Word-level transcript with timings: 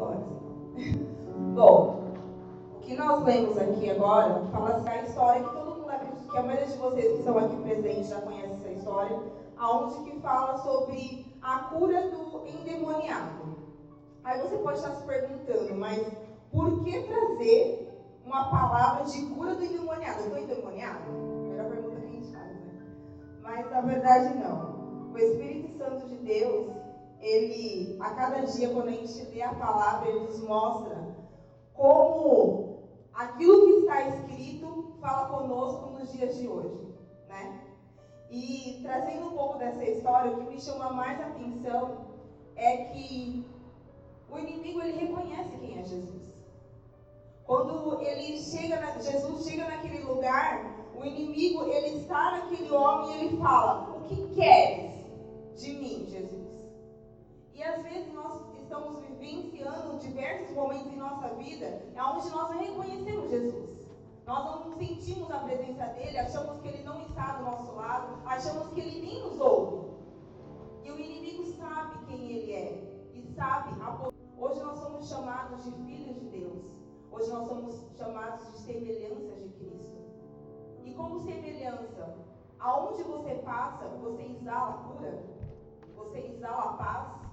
Bom, 1.54 2.04
o 2.76 2.78
que 2.80 2.96
nós 2.96 3.22
lemos 3.24 3.58
aqui 3.58 3.90
agora 3.90 4.42
fala 4.50 4.76
assim, 4.76 4.88
a 4.88 5.02
história 5.02 5.42
que 5.42 5.52
todo 5.52 5.76
mundo 5.76 5.90
acredita, 5.90 6.30
que 6.30 6.38
a 6.38 6.42
maioria 6.42 6.66
de 6.66 6.78
vocês 6.78 7.12
que 7.12 7.18
estão 7.18 7.38
aqui 7.38 7.56
presentes 7.56 8.08
já 8.08 8.20
conhece 8.20 8.52
essa 8.54 8.70
história, 8.70 9.18
aonde 9.58 10.10
que 10.10 10.20
fala 10.20 10.56
sobre 10.58 11.26
a 11.42 11.58
cura 11.58 12.08
do 12.08 12.46
endemoniado. 12.46 13.56
Aí 14.24 14.40
você 14.40 14.56
pode 14.58 14.78
estar 14.78 14.94
se 14.94 15.04
perguntando, 15.06 15.74
mas 15.74 16.06
por 16.50 16.82
que 16.84 17.02
trazer 17.02 17.90
uma 18.24 18.50
palavra 18.50 19.04
de 19.04 19.26
cura 19.26 19.54
do 19.54 19.64
endemoniado? 19.64 20.20
Eu 20.20 20.26
estou 20.26 20.38
endemoniado? 20.38 21.00
Primeira 21.42 21.64
pergunta 21.64 21.96
que 21.96 22.06
a 22.06 22.10
gente 22.10 22.32
faz, 22.32 22.46
né? 22.46 22.86
Mas 23.42 23.70
na 23.70 23.80
verdade 23.80 24.34
não. 24.38 25.10
O 25.12 25.18
Espírito 25.18 25.76
Santo 25.76 26.06
de 26.06 26.16
Deus, 26.16 26.79
ele, 27.20 27.96
a 28.00 28.10
cada 28.10 28.40
dia, 28.40 28.70
quando 28.70 28.88
a 28.88 28.92
gente 28.92 29.22
lê 29.24 29.42
a 29.42 29.54
palavra, 29.54 30.08
ele 30.08 30.20
nos 30.20 30.40
mostra 30.40 30.98
como 31.74 32.80
aquilo 33.12 33.66
que 33.66 33.72
está 33.80 34.08
escrito 34.08 34.94
fala 35.00 35.28
conosco 35.28 35.98
nos 35.98 36.12
dias 36.12 36.36
de 36.36 36.48
hoje, 36.48 36.94
né? 37.28 37.60
E 38.30 38.80
trazendo 38.82 39.26
um 39.26 39.30
pouco 39.30 39.58
dessa 39.58 39.84
história, 39.84 40.32
o 40.32 40.36
que 40.36 40.54
me 40.54 40.60
chama 40.60 40.90
mais 40.92 41.20
atenção 41.20 42.06
é 42.56 42.76
que 42.84 43.44
o 44.30 44.38
inimigo 44.38 44.80
ele 44.80 44.98
reconhece 44.98 45.56
quem 45.58 45.78
é 45.78 45.84
Jesus. 45.84 46.30
Quando 47.44 48.00
ele 48.00 48.38
chega 48.38 48.80
na, 48.80 48.98
Jesus 48.98 49.44
chega 49.44 49.64
naquele 49.64 50.04
lugar, 50.04 50.88
o 50.94 51.04
inimigo 51.04 51.64
ele 51.64 51.98
está 51.98 52.30
naquele 52.32 52.70
homem 52.70 53.10
e 53.10 53.24
ele 53.24 53.36
fala: 53.38 53.96
"O 53.96 54.00
que 54.02 54.34
queres 54.34 54.92
de 55.60 55.72
mim, 55.72 56.06
Jesus?" 56.08 56.39
E 57.60 57.62
às 57.62 57.82
vezes 57.82 58.10
nós 58.14 58.40
estamos 58.56 59.00
vivenciando 59.00 59.98
diversos 59.98 60.56
momentos 60.56 60.86
em 60.94 60.96
nossa 60.96 61.28
vida 61.34 61.82
onde 61.94 62.30
nós 62.30 62.50
não 62.50 62.58
reconhecemos 62.58 63.28
Jesus. 63.28 63.86
Nós 64.24 64.44
não 64.46 64.78
sentimos 64.78 65.30
a 65.30 65.40
presença 65.40 65.84
dele, 65.88 66.18
achamos 66.20 66.58
que 66.62 66.68
ele 66.68 66.82
não 66.84 67.02
está 67.02 67.36
do 67.36 67.44
nosso 67.44 67.76
lado, 67.76 68.22
achamos 68.24 68.72
que 68.72 68.80
ele 68.80 69.02
nem 69.02 69.22
nos 69.24 69.38
ouve. 69.38 69.90
E 70.84 70.90
o 70.90 70.98
inimigo 70.98 71.44
sabe 71.58 72.06
quem 72.06 72.32
ele 72.32 72.50
é 72.50 73.10
e 73.12 73.22
sabe 73.34 73.78
a 73.82 74.10
Hoje 74.38 74.62
nós 74.62 74.78
somos 74.78 75.06
chamados 75.06 75.62
de 75.62 75.70
filhos 75.84 76.18
de 76.18 76.28
Deus. 76.30 76.64
Hoje 77.12 77.30
nós 77.30 77.46
somos 77.46 77.78
chamados 77.98 78.52
de 78.52 78.58
semelhanças 78.60 79.42
de 79.42 79.50
Cristo. 79.50 79.98
E 80.82 80.94
como 80.94 81.20
semelhança, 81.20 82.16
aonde 82.58 83.02
você 83.02 83.34
passa, 83.44 83.86
você 84.00 84.22
exala 84.22 84.72
cura, 84.84 85.22
você 85.94 86.20
exala 86.20 86.72
paz, 86.78 87.29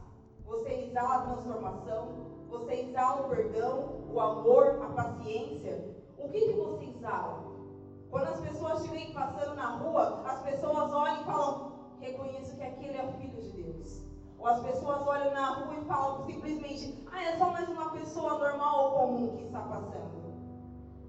você 0.48 0.74
exala 0.86 1.16
a 1.16 1.22
transformação, 1.22 2.28
você 2.50 2.74
exala 2.74 3.26
o 3.26 3.30
perdão, 3.30 4.06
o 4.10 4.20
amor, 4.20 4.80
a 4.82 4.88
paciência. 4.90 5.96
O 6.18 6.30
que, 6.30 6.40
que 6.40 6.54
você 6.54 6.86
exala? 6.86 7.44
Quando 8.10 8.28
as 8.28 8.40
pessoas 8.40 8.80
estiverem 8.80 9.14
passando 9.14 9.56
na 9.56 9.76
rua, 9.76 10.24
as 10.26 10.42
pessoas 10.42 10.94
olham 10.94 11.22
e 11.22 11.26
falam: 11.26 11.72
reconheço 12.00 12.56
que 12.56 12.64
aquele 12.64 12.98
é 12.98 13.04
o 13.04 13.12
Filho 13.14 13.42
de 13.42 13.52
Deus. 13.62 14.02
Ou 14.40 14.48
as 14.48 14.62
pessoas 14.62 15.06
olham 15.06 15.34
na 15.34 15.50
rua 15.56 15.76
e 15.76 15.86
falam 15.86 16.26
simplesmente: 16.26 17.06
ah, 17.12 17.22
é 17.22 17.38
só 17.38 17.52
mais 17.52 17.68
uma 17.68 17.92
pessoa 17.92 18.40
normal 18.40 18.86
ou 18.86 18.92
comum 19.00 19.38
que 19.38 19.44
está 19.44 19.60
passando. 19.60 20.18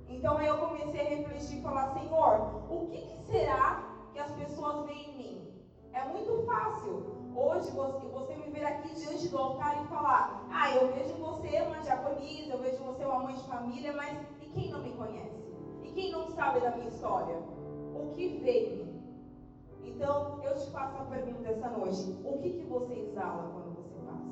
Então 0.09 0.37
aí 0.37 0.49
eu 0.49 0.59
comecei 0.59 1.01
a 1.01 1.09
refletir 1.11 1.59
e 1.59 1.63
falar: 1.63 1.93
Senhor, 1.93 2.65
o 2.69 2.89
que, 2.89 3.01
que 3.01 3.23
será 3.31 3.85
que 4.13 4.19
as 4.19 4.33
pessoas 4.33 4.85
veem 4.87 5.11
em 5.11 5.17
mim? 5.17 5.65
É 5.93 6.05
muito 6.09 6.45
fácil 6.45 7.18
hoje 7.39 7.71
você 7.71 8.35
me 8.35 8.51
ver 8.51 8.65
aqui 8.65 8.95
diante 8.95 9.29
do 9.29 9.39
altar 9.39 9.83
e 9.83 9.89
falar: 9.89 10.47
Ah, 10.51 10.75
eu 10.75 10.93
vejo 10.93 11.15
você 11.15 11.63
uma 11.63 11.79
diaconisa, 11.79 12.53
eu 12.53 12.59
vejo 12.59 12.83
você 12.83 13.05
uma 13.05 13.21
mãe 13.21 13.35
de 13.35 13.45
família, 13.45 13.93
mas 13.93 14.19
e 14.43 14.47
quem 14.47 14.71
não 14.71 14.83
me 14.83 14.93
conhece? 14.93 15.39
E 15.85 15.93
quem 15.93 16.11
não 16.13 16.27
sabe 16.29 16.61
da 16.61 16.73
minha 16.73 16.89
história? 16.89 17.37
O 17.95 18.13
que 18.15 18.29
mim? 18.29 18.89
Então, 19.85 20.41
eu 20.45 20.55
te 20.55 20.71
faço 20.71 20.97
a 20.97 21.05
pergunta 21.07 21.49
essa 21.49 21.69
noite: 21.71 22.17
O 22.25 22.39
que, 22.39 22.51
que 22.51 22.67
você 22.67 22.95
exala 22.95 23.51
quando 23.53 23.77
você 23.77 23.95
passa? 24.05 24.29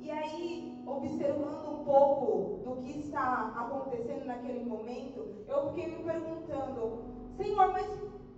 E 0.00 0.10
aí, 0.10 0.82
observando 0.86 1.80
um 1.80 1.84
pouco 1.84 2.64
do 2.64 2.82
que 2.82 2.98
está 3.00 3.52
acontecendo 3.56 4.24
naquele 4.24 4.64
momento, 4.64 5.44
eu 5.46 5.68
fiquei 5.68 5.86
me 5.86 6.02
perguntando: 6.02 7.04
Senhor, 7.36 7.72
mas 7.72 7.86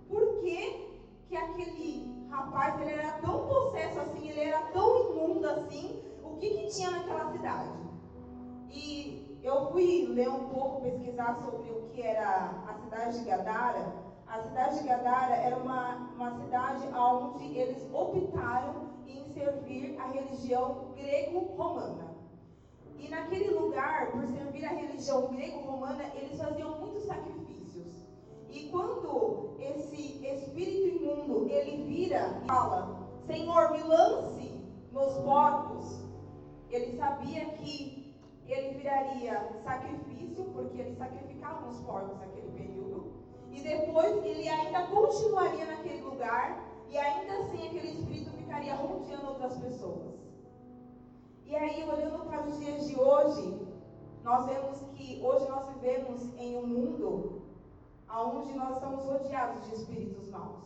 por 0.07 0.41
que 0.41 0.90
que 1.31 1.37
aquele 1.37 2.27
rapaz 2.29 2.81
ele 2.81 2.91
era 2.91 3.13
tão 3.19 3.47
possesso 3.47 4.01
assim, 4.01 4.27
ele 4.27 4.41
era 4.41 4.59
tão 4.73 5.11
imundo 5.11 5.47
assim, 5.47 6.03
o 6.25 6.35
que, 6.35 6.49
que 6.49 6.67
tinha 6.67 6.91
naquela 6.91 7.31
cidade? 7.31 7.71
E 8.69 9.39
eu 9.41 9.71
fui 9.71 10.07
ler 10.09 10.29
um 10.29 10.49
pouco, 10.49 10.81
pesquisar 10.81 11.35
sobre 11.35 11.71
o 11.71 11.89
que 11.93 12.01
era 12.01 12.65
a 12.67 12.73
cidade 12.73 13.19
de 13.19 13.25
Gadara. 13.25 13.93
A 14.27 14.41
cidade 14.41 14.79
de 14.79 14.87
Gadara 14.89 15.35
era 15.35 15.55
uma, 15.55 15.95
uma 16.15 16.31
cidade 16.31 16.85
onde 16.93 17.57
eles 17.57 17.89
optaram 17.93 18.89
em 19.07 19.23
servir 19.33 19.97
a 19.99 20.07
religião 20.07 20.91
grego-romana. 20.97 22.11
E 22.97 23.07
naquele 23.07 23.51
lugar, 23.51 24.11
por 24.11 24.27
servir 24.27 24.65
a 24.65 24.73
religião 24.73 25.27
grego-romana, 25.29 26.03
eles 26.13 26.37
faziam 26.37 26.77
muitos 26.77 27.03
sacrifícios. 27.03 27.40
E 28.51 28.67
quando 28.69 29.55
esse 29.59 30.25
espírito 30.25 31.03
imundo 31.03 31.49
ele 31.49 31.83
vira 31.83 32.41
e 32.43 32.47
fala: 32.47 33.07
Senhor, 33.25 33.71
me 33.71 33.83
lance 33.83 34.61
nos 34.91 35.13
porcos, 35.19 36.05
ele 36.69 36.97
sabia 36.97 37.45
que 37.45 38.13
ele 38.45 38.77
viraria 38.77 39.61
sacrifício, 39.63 40.43
porque 40.53 40.81
eles 40.81 40.97
sacrificavam 40.97 41.69
os 41.69 41.79
porcos 41.81 42.19
naquele 42.19 42.51
período, 42.51 43.13
e 43.51 43.61
depois 43.61 44.25
ele 44.25 44.47
ainda 44.49 44.87
continuaria 44.87 45.65
naquele 45.65 46.01
lugar, 46.01 46.61
e 46.89 46.97
ainda 46.97 47.33
assim 47.39 47.67
aquele 47.67 47.91
espírito 47.91 48.31
ficaria 48.31 48.75
rodeando 48.75 49.27
outras 49.27 49.57
pessoas. 49.57 50.11
E 51.45 51.55
aí, 51.55 51.89
olhando 51.89 52.25
para 52.25 52.47
os 52.47 52.59
dias 52.59 52.87
de 52.87 52.99
hoje, 52.99 53.67
nós 54.23 54.45
vemos 54.45 54.79
que 54.95 55.21
hoje 55.23 55.47
nós 55.49 55.67
vivemos 55.69 56.21
em 56.37 56.57
um 56.57 56.67
mundo 56.67 57.40
aonde 58.11 58.53
nós 58.53 58.75
estamos 58.75 59.05
rodeados 59.05 59.65
de 59.65 59.75
espíritos 59.75 60.29
maus. 60.29 60.61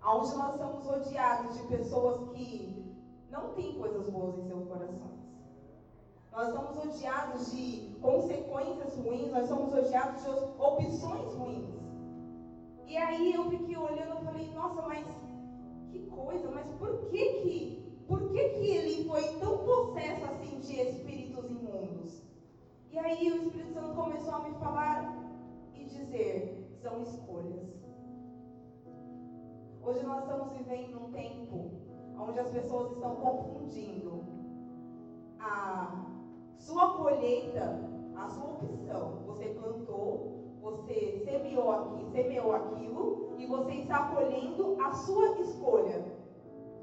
Aonde 0.00 0.34
nós 0.36 0.54
estamos 0.54 0.84
rodeados 0.84 1.56
de 1.56 1.66
pessoas 1.66 2.30
que 2.30 2.96
não 3.30 3.54
têm 3.54 3.74
coisas 3.74 4.08
boas 4.08 4.38
em 4.38 4.46
seus 4.46 4.68
corações. 4.68 5.22
Nós 6.32 6.48
estamos 6.48 6.76
rodeados 6.76 7.52
de 7.52 7.98
consequências 8.00 8.96
ruins, 8.96 9.30
nós 9.32 9.42
estamos 9.44 9.72
rodeados 9.72 10.22
de 10.22 10.30
opções 10.30 11.34
ruins. 11.34 11.68
E 12.86 12.96
aí 12.96 13.34
eu 13.34 13.50
fiquei 13.50 13.76
olhando 13.76 14.20
e 14.20 14.24
falei, 14.24 14.50
nossa, 14.54 14.82
mas 14.82 15.06
que 15.90 16.06
coisa, 16.06 16.50
mas 16.50 16.66
por 16.78 17.10
que 17.10 17.42
que, 17.42 18.04
por 18.06 18.28
que 18.30 18.48
que 18.50 18.66
ele 18.66 19.08
foi 19.08 19.22
tão 19.38 19.58
possesso 19.58 20.24
assim 20.24 20.60
de 20.60 20.80
espíritos 20.80 21.50
imundos? 21.50 22.22
E 22.90 22.98
aí 22.98 23.32
o 23.32 23.42
Espírito 23.42 23.72
Santo 23.72 23.94
começou 23.94 24.34
a 24.34 24.40
me 24.40 24.54
falar 24.56 25.21
dizer, 25.92 26.76
são 26.82 27.02
escolhas. 27.02 27.82
Hoje 29.84 30.04
nós 30.04 30.22
estamos 30.22 30.52
vivendo 30.52 31.04
um 31.04 31.12
tempo 31.12 31.70
onde 32.18 32.38
as 32.38 32.50
pessoas 32.50 32.92
estão 32.92 33.16
confundindo 33.16 34.24
a 35.40 36.06
sua 36.58 36.94
colheita, 36.94 37.80
a 38.16 38.28
sua 38.28 38.44
opção. 38.44 39.22
Você 39.26 39.46
plantou, 39.46 40.56
você 40.60 41.22
semeou 41.24 41.72
aqui, 41.72 42.06
semeou 42.12 42.52
aquilo 42.52 43.34
e 43.38 43.46
você 43.46 43.72
está 43.72 44.14
colhendo 44.14 44.80
a 44.80 44.92
sua 44.92 45.40
escolha. 45.40 46.04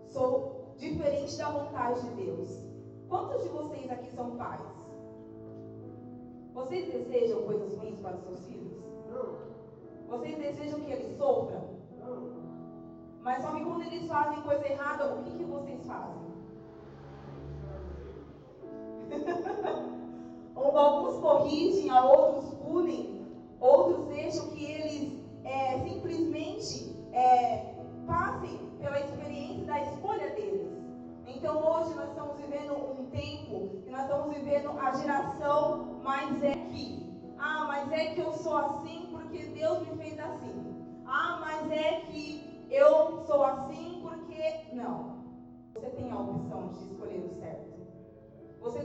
Sou 0.07 0.73
diferente 0.77 1.37
da 1.37 1.49
vontade 1.51 2.01
de 2.01 2.25
Deus. 2.25 2.67
Quantos 3.07 3.43
de 3.43 3.49
vocês 3.49 3.89
aqui 3.89 4.11
são 4.11 4.35
pais? 4.37 4.61
Vocês 6.53 6.91
desejam 6.91 7.43
coisas 7.43 7.75
ruins 7.77 7.99
para 7.99 8.17
os 8.17 8.23
seus 8.23 8.45
filhos? 8.45 8.78
Vocês 10.07 10.37
desejam 10.37 10.79
que 10.81 10.91
eles 10.91 11.17
sofram? 11.17 11.69
Mas 13.21 13.43
só 13.43 13.51
que 13.51 13.63
quando 13.63 13.83
eles 13.83 14.07
fazem 14.07 14.41
coisa 14.41 14.67
errada, 14.67 15.13
o 15.13 15.23
que, 15.23 15.37
que 15.37 15.43
vocês 15.43 15.85
fazem? 15.85 16.29
Alguns 20.55 21.19
corrigem, 21.21 21.89
a 21.89 22.03
outros 22.05 22.53
punem, 22.55 23.25
outros 23.59 24.07
deixam 24.07 24.49
que 24.49 24.63
eles 24.63 25.19
é, 25.43 25.79
simplesmente 25.79 26.95
é, 27.11 27.75
passem 28.07 28.57
pela 28.79 28.99
experiência 28.99 29.65
da 29.65 29.81
escolha 29.81 30.29
deles. 30.31 30.69
Então 31.27 31.57
hoje 31.57 31.93
nós 31.95 32.09
estamos 32.09 32.37
vivendo 32.37 32.73
um 32.73 33.05
tempo 33.11 33.81
que 33.83 33.91
nós 33.91 34.01
estamos 34.01 34.35
vivendo 34.35 34.71
a 34.79 34.91
geração 34.93 35.99
mais 36.03 36.43
é 36.43 36.55
ah, 37.49 37.65
mas 37.67 37.91
é 37.91 38.13
que 38.13 38.21
eu 38.21 38.33
sou 38.33 38.57
assim 38.57 39.07
porque 39.11 39.45
Deus 39.45 39.79
me 39.79 39.97
fez 39.97 40.19
assim. 40.19 40.57
Ah, 41.05 41.37
mas 41.39 41.71
é 41.71 42.01
que 42.01 42.67
eu 42.69 43.23
sou 43.25 43.43
assim 43.43 43.99
porque. 44.01 44.43
Não. 44.73 45.19
Você 45.73 45.89
tem 45.89 46.11
a 46.11 46.19
opção 46.19 46.67
de 46.69 46.83
escolher 46.83 47.25
o 47.25 47.39
certo. 47.39 47.79
Você 48.61 48.79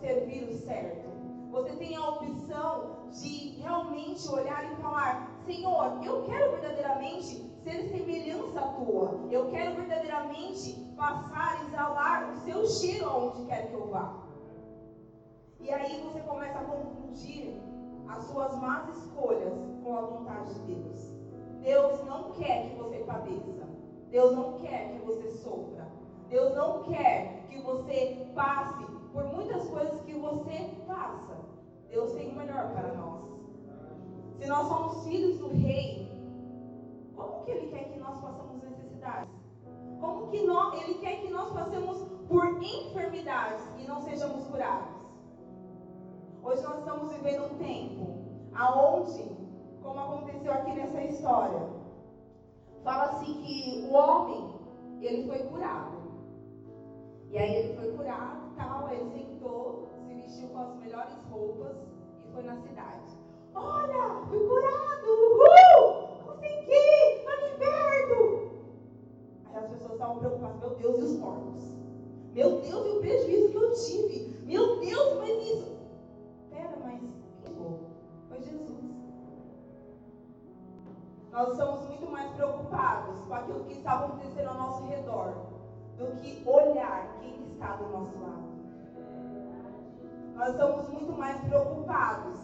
servir 0.00 0.44
o 0.44 0.54
certo. 0.54 1.10
Você 1.50 1.70
tem 1.76 1.96
a 1.96 2.08
opção 2.08 3.08
de 3.10 3.60
realmente 3.60 4.28
olhar 4.28 4.72
e 4.72 4.76
falar: 4.76 5.28
Senhor, 5.44 6.00
eu 6.04 6.22
quero 6.24 6.52
verdadeiramente 6.52 7.50
ser 7.62 7.88
semelhança 7.88 8.60
tua. 8.60 9.28
Eu 9.30 9.50
quero 9.50 9.76
verdadeiramente 9.76 10.72
passar, 10.96 11.64
exalar 11.66 12.30
o 12.30 12.36
seu 12.44 12.66
cheiro 12.66 13.08
aonde 13.08 13.44
quer 13.46 13.68
que 13.68 13.74
eu 13.74 13.88
vá. 13.88 14.19
E 15.60 15.70
aí 15.70 16.00
você 16.02 16.20
começa 16.20 16.58
a 16.58 16.64
confundir 16.64 17.60
as 18.08 18.24
suas 18.24 18.56
más 18.60 18.88
escolhas 18.96 19.52
com 19.84 19.96
a 19.96 20.00
vontade 20.02 20.54
de 20.54 20.74
Deus. 20.74 21.12
Deus 21.60 22.04
não 22.04 22.32
quer 22.32 22.68
que 22.68 22.76
você 22.76 22.98
padeça. 22.98 23.68
Deus 24.10 24.34
não 24.34 24.54
quer 24.54 24.92
que 24.92 25.06
você 25.06 25.30
sofra. 25.30 25.86
Deus 26.28 26.54
não 26.56 26.82
quer 26.84 27.44
que 27.48 27.60
você 27.60 28.26
passe 28.34 28.84
por 29.12 29.24
muitas 29.24 29.68
coisas 29.68 30.00
que 30.02 30.14
você 30.14 30.70
passa. 30.86 31.36
Deus 31.88 32.12
tem 32.12 32.30
o 32.30 32.36
melhor 32.36 32.72
para 32.72 32.94
nós. 32.94 33.20
Se 34.38 34.46
nós 34.46 34.66
somos 34.68 35.04
filhos 35.04 35.38
do 35.38 35.48
rei, 35.48 36.10
como 37.14 37.44
que 37.44 37.50
ele 37.50 37.68
quer 37.68 37.90
que 37.90 37.98
nós 37.98 38.18
passemos 38.20 38.62
necessidades? 38.62 39.30
Como 40.00 40.28
que 40.28 40.46
nós, 40.46 40.82
ele 40.82 40.94
quer 40.94 41.20
que 41.20 41.28
nós 41.28 41.52
passemos 41.52 41.98
por 42.26 42.62
enfermidades 42.62 43.62
e 43.78 43.86
não 43.86 44.00
sejamos 44.00 44.46
curados? 44.46 44.99
Hoje 46.42 46.62
nós 46.62 46.78
estamos 46.78 47.12
vivendo 47.12 47.44
um 47.44 47.58
tempo 47.58 48.16
aonde, 48.54 49.30
como 49.82 50.00
aconteceu 50.00 50.52
aqui 50.52 50.72
nessa 50.72 51.02
história, 51.02 51.68
fala-se 52.82 53.26
que 53.26 53.86
o 53.86 53.94
homem, 53.94 54.54
ele 55.02 55.28
foi 55.28 55.38
curado. 55.48 55.98
E 57.28 57.36
aí 57.36 57.54
ele 57.56 57.76
foi 57.76 57.92
curado, 57.92 58.54
tal, 58.56 58.88
ele 58.90 59.10
sentou, 59.10 59.86
se 60.06 60.14
vestiu 60.14 60.48
com 60.48 60.60
as 60.60 60.76
melhores 60.76 61.14
roupas 61.30 61.76
e 62.26 62.32
foi 62.32 62.42
na 62.42 62.56
cidade. 62.56 63.18
Olha, 63.54 64.26
fui 64.28 64.38
curado! 64.38 65.06
Uhul! 65.06 66.08
Consegui! 66.24 67.24
Tô 67.24 67.46
liberto! 67.46 68.50
Aí 69.44 69.56
as 69.56 69.70
pessoas 69.70 69.92
estavam 69.92 70.18
preocupadas, 70.18 70.58
meu 70.60 70.70
Deus, 70.70 70.98
e 70.98 71.02
os 71.02 71.18
mortos? 71.18 71.64
Meu 72.32 72.60
Deus, 72.60 72.86
e 72.86 72.88
o 72.88 73.00
prejuízo 73.00 73.48
que 73.50 73.56
eu 73.56 73.72
tive? 73.74 74.40
Meu 74.46 74.80
Deus, 74.80 75.18
mas 75.18 75.42
isso. 75.44 75.79
Jesus. 78.50 78.90
Nós 81.32 81.48
estamos 81.50 81.86
muito 81.88 82.10
mais 82.10 82.30
preocupados 82.32 83.20
com 83.26 83.34
aquilo 83.34 83.64
que 83.64 83.74
está 83.74 83.92
acontecendo 83.92 84.48
ao 84.48 84.54
nosso 84.54 84.84
redor 84.86 85.32
do 85.96 86.16
que 86.20 86.42
olhar 86.48 87.18
quem 87.20 87.46
está 87.46 87.76
do 87.76 87.88
nosso 87.88 88.18
lado. 88.18 88.50
Nós 90.34 90.48
estamos 90.50 90.88
muito 90.88 91.12
mais 91.12 91.40
preocupados 91.44 92.40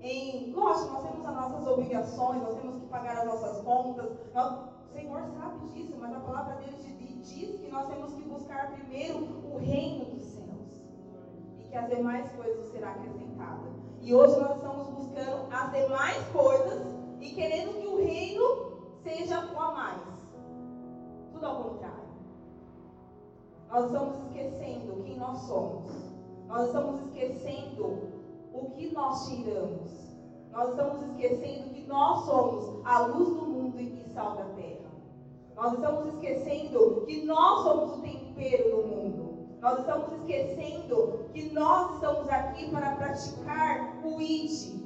em, 0.00 0.52
lógico, 0.52 0.92
nós 0.92 1.10
temos 1.10 1.26
as 1.26 1.34
nossas 1.34 1.66
obrigações, 1.66 2.42
nós 2.42 2.60
temos 2.60 2.80
que 2.80 2.86
pagar 2.88 3.18
as 3.18 3.26
nossas 3.26 3.62
contas. 3.62 4.10
Nós, 4.34 4.58
o 4.90 4.92
Senhor 4.92 5.22
sabe 5.38 5.68
disso, 5.68 5.96
mas 5.98 6.14
a 6.14 6.20
palavra 6.20 6.56
dele 6.56 6.74
diz 7.22 7.58
que 7.58 7.68
nós 7.70 7.88
temos 7.88 8.12
que 8.12 8.22
buscar 8.22 8.72
primeiro 8.72 9.18
o 9.18 9.58
reino 9.58 10.04
dos 10.04 10.22
céus 10.24 10.82
e 11.58 11.64
que 11.64 11.76
as 11.76 11.88
demais 11.88 12.30
coisas 12.32 12.70
serão 12.70 12.88
acrescentadas. 12.90 13.83
E 14.04 14.14
hoje 14.14 14.38
nós 14.38 14.56
estamos 14.56 14.86
buscando 14.88 15.50
as 15.50 15.72
demais 15.72 16.22
coisas 16.28 16.82
e 17.20 17.30
querendo 17.30 17.80
que 17.80 17.86
o 17.86 18.04
reino 18.04 18.98
seja 19.02 19.50
o 19.50 19.58
a 19.58 19.72
mais. 19.72 20.02
Tudo 21.32 21.46
ao 21.46 21.62
contrário. 21.62 22.04
Nós 23.70 23.86
estamos 23.86 24.16
esquecendo 24.24 25.02
quem 25.04 25.16
nós 25.16 25.38
somos. 25.46 25.90
Nós 26.46 26.66
estamos 26.66 27.00
esquecendo 27.00 28.12
o 28.52 28.70
que 28.76 28.92
nós 28.92 29.26
tiramos. 29.26 29.90
Nós 30.52 30.68
estamos 30.68 31.02
esquecendo 31.04 31.70
que 31.70 31.86
nós 31.86 32.26
somos 32.26 32.86
a 32.86 33.06
luz 33.06 33.28
do 33.28 33.46
mundo 33.46 33.80
e 33.80 34.04
sal 34.12 34.36
da 34.36 34.44
terra. 34.54 34.90
Nós 35.56 35.72
estamos 35.72 36.12
esquecendo 36.12 37.06
que 37.06 37.24
nós 37.24 37.62
somos 37.62 37.98
o 37.98 38.02
tempero 38.02 38.76
do 38.76 38.86
mundo. 38.86 39.23
Nós 39.64 39.78
estamos 39.78 40.12
esquecendo 40.12 41.24
que 41.32 41.50
nós 41.54 41.94
estamos 41.94 42.28
aqui 42.28 42.70
para 42.70 42.96
praticar 42.96 43.96
o 44.04 44.20
ide. 44.20 44.84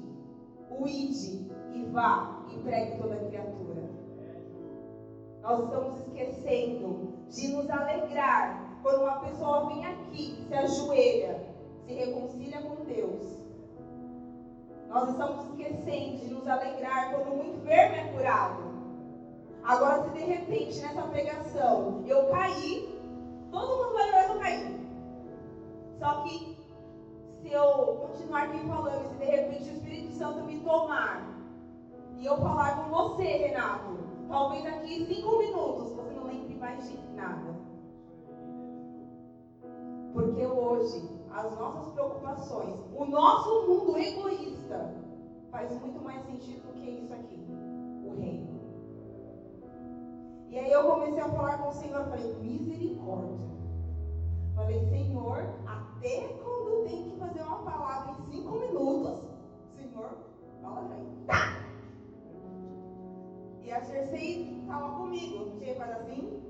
O 0.70 0.86
ide 0.86 1.50
e 1.74 1.84
vá 1.86 2.46
e 2.48 2.58
pregue 2.62 2.96
toda 2.96 3.16
criatura. 3.16 3.90
Nós 5.42 5.64
estamos 5.64 5.98
esquecendo 5.98 7.12
de 7.28 7.48
nos 7.48 7.68
alegrar 7.68 8.78
quando 8.82 9.02
uma 9.02 9.18
pessoa 9.18 9.66
vem 9.66 9.84
aqui, 9.84 10.46
se 10.46 10.54
ajoelha, 10.54 11.44
se 11.84 11.92
reconcilia 11.92 12.62
com 12.62 12.84
Deus 12.84 13.38
nós 14.88 15.10
estamos 15.10 15.44
esquecendo 15.50 16.16
de 16.16 16.32
nos 16.32 16.48
alegrar 16.48 17.12
quando 17.12 17.34
um 17.34 17.44
enfermo 17.44 17.94
é 17.94 18.04
curado. 18.12 18.62
Agora, 19.62 20.04
se 20.04 20.10
de 20.10 20.24
repente 20.24 20.80
nessa 20.80 21.02
pregação 21.02 22.02
eu 22.06 22.28
cair, 22.28 22.97
todo 23.50 23.76
mundo 23.76 23.92
vai 23.94 24.24
que 24.26 24.30
eu 24.30 24.38
caí. 24.40 24.88
Só 25.98 26.22
que 26.22 26.56
se 27.42 27.52
eu 27.52 28.08
continuar 28.08 28.44
aqui 28.44 28.66
falando, 28.66 29.08
se 29.08 29.14
de 29.14 29.24
repente 29.24 29.70
o 29.70 29.72
Espírito 29.72 30.12
Santo 30.12 30.44
me 30.44 30.60
tomar 30.60 31.28
e 32.16 32.26
eu 32.26 32.36
falar 32.36 32.76
com 32.76 32.90
você, 32.90 33.24
Renato, 33.24 33.98
talvez 34.28 34.66
aqui 34.66 35.06
cinco 35.06 35.38
minutos 35.38 35.92
você 35.92 36.12
não 36.12 36.24
lembre 36.24 36.54
mais 36.56 36.88
de 36.88 36.98
nada. 37.14 37.56
Porque 40.12 40.46
hoje 40.46 41.08
as 41.30 41.56
nossas 41.58 41.92
preocupações, 41.92 42.74
o 42.94 43.04
nosso 43.04 43.66
mundo 43.68 43.96
egoísta, 43.96 44.94
faz 45.50 45.70
muito 45.80 46.02
mais 46.02 46.24
sentido 46.26 46.66
do 46.66 46.72
que 46.72 46.90
isso 46.90 47.12
aqui, 47.12 47.46
o 48.04 48.14
reino. 48.20 48.57
E 50.50 50.58
aí 50.58 50.72
eu 50.72 50.82
comecei 50.84 51.20
a 51.20 51.28
falar 51.28 51.58
com 51.58 51.68
o 51.68 51.74
Senhor, 51.74 52.04
falei, 52.06 52.34
misericórdia. 52.40 53.36
Falei, 54.54 54.80
Senhor, 54.88 55.46
até 55.66 56.28
quando 56.42 56.84
tem 56.88 57.10
que 57.10 57.20
fazer 57.20 57.42
uma 57.42 57.58
palavra 57.58 58.12
em 58.12 58.32
cinco 58.32 58.58
minutos, 58.58 59.20
Senhor, 59.76 60.10
fala 60.62 60.90
aí. 60.90 61.26
Tá! 61.26 61.68
E 63.62 63.70
a 63.70 63.84
Cersei 63.84 64.58
estava 64.62 64.96
comigo, 64.96 65.50
tinha 65.58 65.74
fazer 65.74 65.92
assim, 65.92 66.42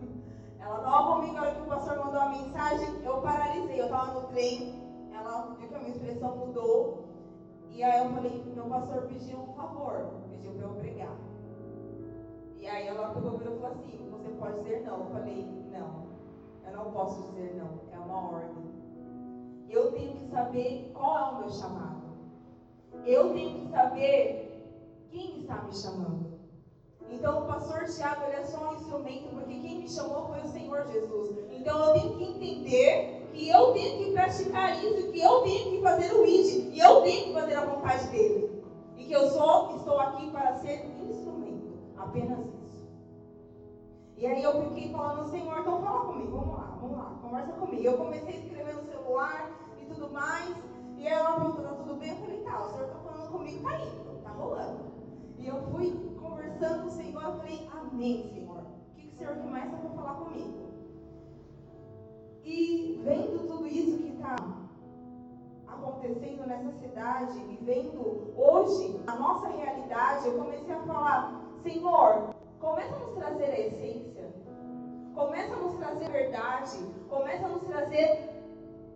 ela 0.60 0.76
estava 0.76 1.14
comigo 1.14 1.32
na 1.32 1.40
hora 1.40 1.54
que 1.54 1.62
o 1.62 1.66
pastor 1.66 1.98
mandou 1.98 2.20
a 2.20 2.28
mensagem, 2.28 3.02
eu 3.02 3.22
paralisei, 3.22 3.80
eu 3.80 3.86
estava 3.86 4.20
no 4.20 4.26
trem, 4.28 4.74
ela 5.14 5.56
viu 5.58 5.66
que 5.66 5.74
a 5.74 5.78
minha 5.78 5.92
expressão 5.92 6.36
mudou. 6.36 7.00
E 7.70 7.82
aí 7.82 8.04
eu 8.04 8.10
falei, 8.10 8.44
meu 8.54 8.66
pastor 8.66 9.02
pediu 9.04 9.38
um 9.38 9.54
favor, 9.54 10.04
pediu 10.30 10.52
para 10.52 10.66
eu 10.66 10.74
pregar. 10.74 11.29
Aí 12.70 12.86
ela 12.86 13.08
pegou 13.08 13.34
e 13.34 13.38
falou 13.44 13.66
assim, 13.66 14.08
você 14.12 14.28
pode 14.38 14.60
dizer 14.60 14.84
não. 14.86 15.00
Eu 15.00 15.06
falei, 15.06 15.44
não, 15.72 16.06
eu 16.64 16.76
não 16.76 16.92
posso 16.92 17.22
dizer 17.32 17.56
não, 17.56 17.80
é 17.92 17.98
uma 17.98 18.32
ordem. 18.32 18.70
Eu 19.68 19.90
tenho 19.90 20.14
que 20.14 20.26
saber 20.30 20.92
qual 20.94 21.18
é 21.18 21.30
o 21.32 21.38
meu 21.40 21.50
chamado. 21.50 22.02
Eu 23.04 23.32
tenho 23.32 23.60
que 23.60 23.70
saber 23.70 25.08
quem 25.10 25.40
está 25.40 25.62
me 25.62 25.74
chamando. 25.74 26.30
Então 27.10 27.42
o 27.42 27.46
pastor 27.48 27.86
Tiago 27.86 28.22
é 28.30 28.44
só 28.44 28.70
um 28.70 28.74
instrumento, 28.74 29.30
porque 29.30 29.58
quem 29.58 29.78
me 29.78 29.88
chamou 29.88 30.28
foi 30.28 30.40
o 30.40 30.48
Senhor 30.48 30.86
Jesus. 30.86 31.36
Então 31.50 31.76
eu 31.86 31.92
tenho 31.94 32.18
que 32.18 32.24
entender 32.24 33.28
que 33.32 33.48
eu 33.48 33.72
tenho 33.72 34.04
que 34.04 34.12
praticar 34.12 34.84
isso, 34.84 35.10
que 35.10 35.20
eu 35.20 35.42
tenho 35.42 35.70
que 35.70 35.82
fazer 35.82 36.14
o 36.14 36.24
ID, 36.24 36.72
e 36.72 36.78
eu 36.78 37.02
tenho 37.02 37.24
que 37.24 37.32
fazer 37.32 37.54
a 37.54 37.64
vontade 37.64 38.06
dele. 38.10 38.62
E 38.96 39.06
que 39.06 39.12
eu 39.12 39.28
só 39.28 39.74
estou 39.76 39.98
aqui 39.98 40.30
para 40.30 40.54
ser 40.58 40.86
instrumento. 41.02 41.72
Apenas. 41.96 42.59
E 44.20 44.26
aí 44.26 44.42
eu 44.42 44.52
fiquei 44.64 44.92
falando, 44.92 45.30
Senhor, 45.30 45.60
então 45.60 45.80
fala 45.80 46.12
comigo, 46.12 46.30
vamos 46.30 46.54
lá, 46.54 46.76
vamos 46.78 46.98
lá, 46.98 47.18
conversa 47.22 47.52
comigo. 47.52 47.82
Eu 47.82 47.96
comecei 47.96 48.34
a 48.34 48.38
escrever 48.38 48.74
no 48.74 48.82
celular 48.82 49.50
e 49.80 49.86
tudo 49.86 50.10
mais. 50.10 50.56
E 50.98 51.08
aí 51.08 51.14
ela 51.14 51.36
perguntou, 51.36 51.64
tá 51.64 51.72
tudo 51.72 51.94
bem? 51.94 52.10
Eu 52.10 52.16
falei, 52.16 52.40
tá, 52.42 52.60
o 52.60 52.70
senhor 52.70 52.88
tá 52.88 52.98
falando 52.98 53.32
comigo, 53.32 53.62
tá 53.62 53.80
indo, 53.80 54.22
tá 54.22 54.30
rolando. 54.32 54.80
E 55.38 55.46
eu 55.48 55.62
fui 55.72 56.18
conversando 56.20 56.82
com 56.82 56.88
o 56.88 56.90
Senhor, 56.90 57.22
eu 57.22 57.36
falei, 57.38 57.70
amém, 57.72 58.30
Senhor. 58.34 58.58
O 58.58 58.94
que, 58.94 59.06
que 59.06 59.14
o 59.14 59.18
Senhor 59.18 59.36
começa 59.36 59.76
a 59.76 59.90
falar 59.96 60.14
comigo? 60.16 60.68
E 62.44 63.00
vendo 63.02 63.48
tudo 63.48 63.66
isso 63.66 63.96
que 63.96 64.12
está 64.16 64.36
acontecendo 65.66 66.46
nessa 66.46 66.72
cidade, 66.72 67.38
e 67.38 67.58
vendo 67.62 68.34
hoje 68.36 69.00
a 69.06 69.14
nossa 69.16 69.48
realidade, 69.48 70.26
eu 70.26 70.36
comecei 70.36 70.74
a 70.74 70.82
falar, 70.82 71.40
Senhor, 71.62 72.34
começa 72.60 72.94
a 72.94 72.98
nos 72.98 73.14
trazer 73.14 73.44
a 73.44 73.58
essência, 73.58 74.34
começa 75.14 75.54
a 75.54 75.56
nos 75.56 75.74
trazer 75.74 76.04
a 76.04 76.10
verdade, 76.10 76.78
começa 77.08 77.46
a 77.46 77.48
nos 77.48 77.62
trazer 77.62 78.30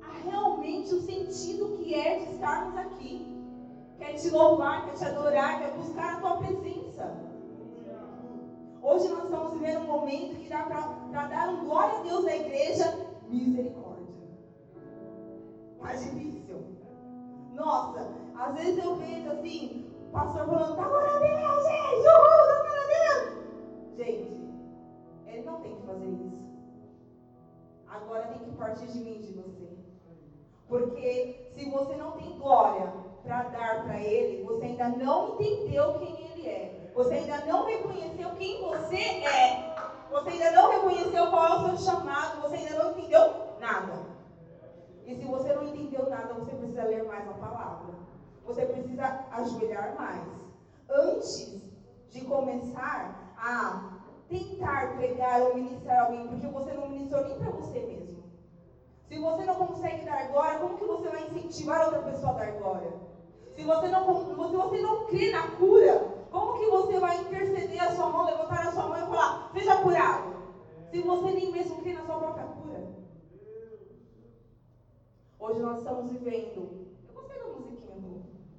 a 0.03 0.13
realmente 0.29 0.95
o 0.95 1.01
sentido 1.01 1.79
que 1.79 1.95
é 1.95 2.19
de 2.19 2.33
estarmos 2.33 2.77
aqui. 2.77 3.35
Quer 3.99 4.15
te 4.15 4.31
louvar, 4.31 4.85
quer 4.85 4.95
te 4.95 5.05
adorar, 5.05 5.61
quer 5.61 5.73
buscar 5.77 6.15
a 6.15 6.21
tua 6.21 6.37
presença. 6.37 7.17
Hoje 8.83 9.09
nós 9.09 9.25
estamos 9.25 9.53
vivendo 9.55 9.81
um 9.81 9.87
momento 9.87 10.37
que 10.37 10.49
dá 10.49 10.63
para 10.65 11.27
dar 11.29 11.49
um 11.49 11.65
glória 11.65 12.01
a 12.01 12.03
Deus 12.03 12.25
na 12.25 12.37
igreja, 12.37 12.99
misericórdia. 13.29 14.15
tá 15.81 15.93
difícil. 15.93 16.67
Nossa, 17.55 18.13
às 18.37 18.55
vezes 18.57 18.85
eu 18.85 18.97
vejo 18.97 19.31
assim, 19.31 19.91
pastor 20.13 20.45
falando, 20.45 20.77
tá 20.77 20.87
glória 20.87 21.11
a 21.11 21.19
Deus, 21.19 21.65
gente, 21.65 22.07
uhul, 22.09 22.64
Gente, 23.97 24.53
ele 25.27 25.43
não 25.43 25.61
tem 25.61 25.77
que 25.77 25.87
fazer 25.87 26.07
isso. 26.07 26.45
Agora 27.89 28.27
tem 28.27 28.39
que 28.41 28.57
partir 28.57 28.87
de 28.87 28.99
mim 28.99 29.21
de 29.21 29.33
você. 29.35 29.69
Porque 30.69 31.49
se 31.55 31.71
você 31.71 31.95
não 31.95 32.13
tem 32.13 32.37
glória 32.39 32.93
para 33.23 33.45
dar 33.45 33.85
para 33.85 34.01
ele, 34.01 34.43
você 34.43 34.65
ainda 34.65 34.89
não 34.89 35.35
entendeu 35.35 35.95
quem 36.01 36.31
ele 36.33 36.49
é. 36.49 36.91
Você 36.95 37.15
ainda 37.15 37.45
não 37.47 37.67
reconheceu 37.67 38.31
quem 38.31 38.63
você 38.63 38.97
é. 38.97 39.75
Você 40.11 40.31
ainda 40.31 40.51
não 40.53 40.71
reconheceu 40.71 41.31
qual 41.31 41.47
é 41.47 41.57
o 41.57 41.77
seu 41.77 41.79
chamado. 41.79 42.41
Você 42.43 42.57
ainda 42.57 42.83
não 42.83 42.91
entendeu 42.93 43.21
nada. 43.61 44.07
E 45.07 45.15
se 45.15 45.25
você 45.25 45.53
não 45.53 45.65
entendeu 45.65 46.11
nada, 46.11 46.35
você 46.35 46.51
precisa 46.53 46.83
ler 46.85 47.05
mais 47.05 47.29
a 47.29 47.35
palavra. 47.35 47.95
Você 48.45 48.67
precisa 48.67 49.25
ajoelhar 49.31 49.95
mais. 49.97 50.27
Antes 50.91 51.63
de 52.11 52.21
começar 52.23 53.24
a 53.45 53.91
tentar 54.27 54.97
pregar 54.97 55.43
ou 55.43 55.55
ministrar 55.55 56.07
alguém, 56.07 56.27
porque 56.27 56.47
você 56.47 56.73
não 56.73 56.89
ministrou 56.89 57.23
nem 57.23 57.39
para 57.39 57.51
você 57.51 57.79
mesmo. 57.81 58.25
Se 59.07 59.19
você 59.19 59.45
não 59.45 59.55
consegue 59.55 60.05
dar 60.07 60.29
glória, 60.29 60.59
como 60.59 60.79
que 60.79 60.85
você 60.85 61.09
vai 61.09 61.25
incentivar 61.25 61.83
outra 61.83 62.03
pessoa 62.03 62.33
a 62.33 62.37
dar 62.37 62.53
glória? 62.53 62.91
Se 63.55 63.63
você 63.63 63.89
não, 63.89 64.25
se 64.25 64.33
você 64.33 64.81
não 64.81 65.05
crê 65.05 65.31
na 65.31 65.43
cura, 65.57 66.27
como 66.31 66.59
que 66.59 66.67
você 66.67 66.99
vai 66.99 67.21
interceder 67.21 67.83
a 67.83 67.93
sua 67.93 68.09
mão, 68.09 68.25
levantar 68.25 68.67
a 68.67 68.73
sua 68.73 68.89
mão 68.89 68.97
e 68.97 69.07
falar, 69.07 69.51
seja 69.53 69.77
curado? 69.77 70.35
Se 70.91 71.03
você 71.03 71.31
nem 71.33 71.53
mesmo 71.53 71.83
crê 71.83 71.93
na 71.93 72.03
sua 72.03 72.17
própria 72.17 72.45
cura. 72.45 72.83
Hoje 75.39 75.61
nós 75.61 75.79
estamos 75.79 76.11
vivendo. 76.11 76.89
Eu 77.07 77.15
gostei 77.15 77.39
da 77.39 77.47
musiquinha 77.49 77.95
do, 77.97 78.09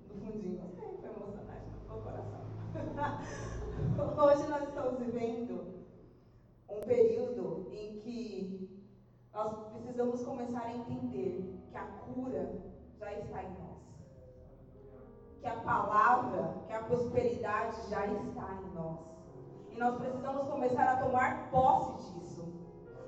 do 0.08 0.25
fundinho, 0.25 0.62
foi 0.77 1.10
emocionante 1.10 1.65
meu 1.88 1.98
coração. 1.98 3.55
Hoje 3.98 4.46
nós 4.50 4.64
estamos 4.64 5.00
vivendo 5.00 5.86
um 6.70 6.82
período 6.82 7.68
em 7.72 8.02
que 8.02 8.86
nós 9.34 9.54
precisamos 9.72 10.22
começar 10.22 10.64
a 10.64 10.75
entender 10.75 11.64
que 11.72 11.78
a 11.78 11.84
cura 11.84 12.62
já 13.00 13.14
está 13.14 13.42
em 13.42 13.50
nós. 13.52 13.80
Que 15.40 15.48
a 15.48 15.56
palavra, 15.62 16.56
que 16.68 16.74
a 16.74 16.84
prosperidade 16.84 17.90
já 17.90 18.06
está 18.06 18.62
em 18.62 18.74
nós. 18.74 19.00
E 19.72 19.78
nós 19.78 19.96
precisamos 19.96 20.46
começar 20.50 20.84
a 20.84 20.98
tomar 20.98 21.50
posse 21.50 22.20
disso. 22.20 22.54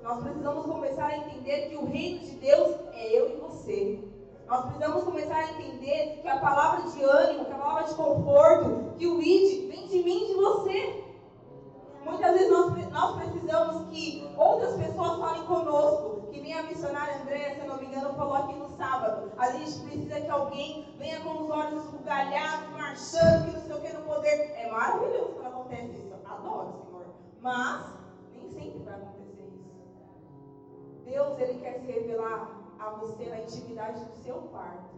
Nós 0.02 0.22
precisamos 0.22 0.64
começar 0.64 1.08
a 1.08 1.18
entender 1.18 1.68
que 1.68 1.76
o 1.76 1.84
reino 1.84 2.20
de 2.20 2.36
Deus 2.36 2.80
é 2.92 3.12
eu 3.12 3.36
e 3.36 3.40
você. 3.40 4.17
Nós 4.48 4.64
precisamos 4.64 5.04
começar 5.04 5.36
a 5.36 5.50
entender 5.50 6.20
que 6.22 6.28
a 6.28 6.38
palavra 6.38 6.88
de 6.90 7.02
ânimo, 7.02 7.44
que 7.44 7.52
a 7.52 7.58
palavra 7.58 7.84
de 7.84 7.94
conforto, 7.94 8.94
que 8.96 9.06
o 9.06 9.20
id 9.20 9.68
vem 9.68 9.86
de 9.86 10.02
mim 10.02 10.24
e 10.24 10.26
de 10.28 10.34
você. 10.34 11.04
Muitas 12.02 12.32
vezes 12.32 12.50
nós, 12.50 12.90
nós 12.90 13.16
precisamos 13.16 13.88
que 13.90 14.26
outras 14.38 14.74
pessoas 14.76 15.18
falem 15.18 15.44
conosco, 15.44 16.28
que 16.32 16.40
nem 16.40 16.54
a 16.54 16.62
missionária 16.62 17.20
Andréia, 17.20 17.56
se 17.56 17.60
eu 17.60 17.66
não 17.66 17.76
me 17.76 17.86
engano, 17.88 18.14
falou 18.14 18.36
aqui 18.36 18.54
no 18.54 18.70
sábado. 18.70 19.30
A 19.36 19.50
gente 19.50 19.80
precisa 19.80 20.18
que 20.18 20.30
alguém 20.30 20.94
venha 20.96 21.20
com 21.20 21.42
os 21.42 21.50
olhos 21.50 21.84
esbugalhados, 21.84 22.70
marchando, 22.70 23.44
que 23.44 23.52
não 23.52 23.60
sei 23.60 23.76
o 23.76 23.80
que 23.82 23.92
no 23.92 24.02
poder. 24.04 24.54
É 24.56 24.70
maravilhoso 24.70 25.34
quando 25.34 25.46
acontece 25.46 25.92
isso. 25.92 26.14
Adoro, 26.24 26.86
Senhor. 26.86 27.04
Mas 27.42 27.84
nem 28.32 28.48
sempre 28.48 28.82
vai 28.82 28.94
acontecer 28.94 29.42
isso. 29.42 29.68
Deus, 31.04 31.38
Ele 31.38 31.60
quer 31.60 31.80
se 31.80 31.92
revelar 31.92 32.57
a 32.78 32.90
você 32.90 33.26
na 33.26 33.40
intimidade 33.40 34.04
do 34.04 34.16
seu 34.16 34.34
quarto. 34.50 34.96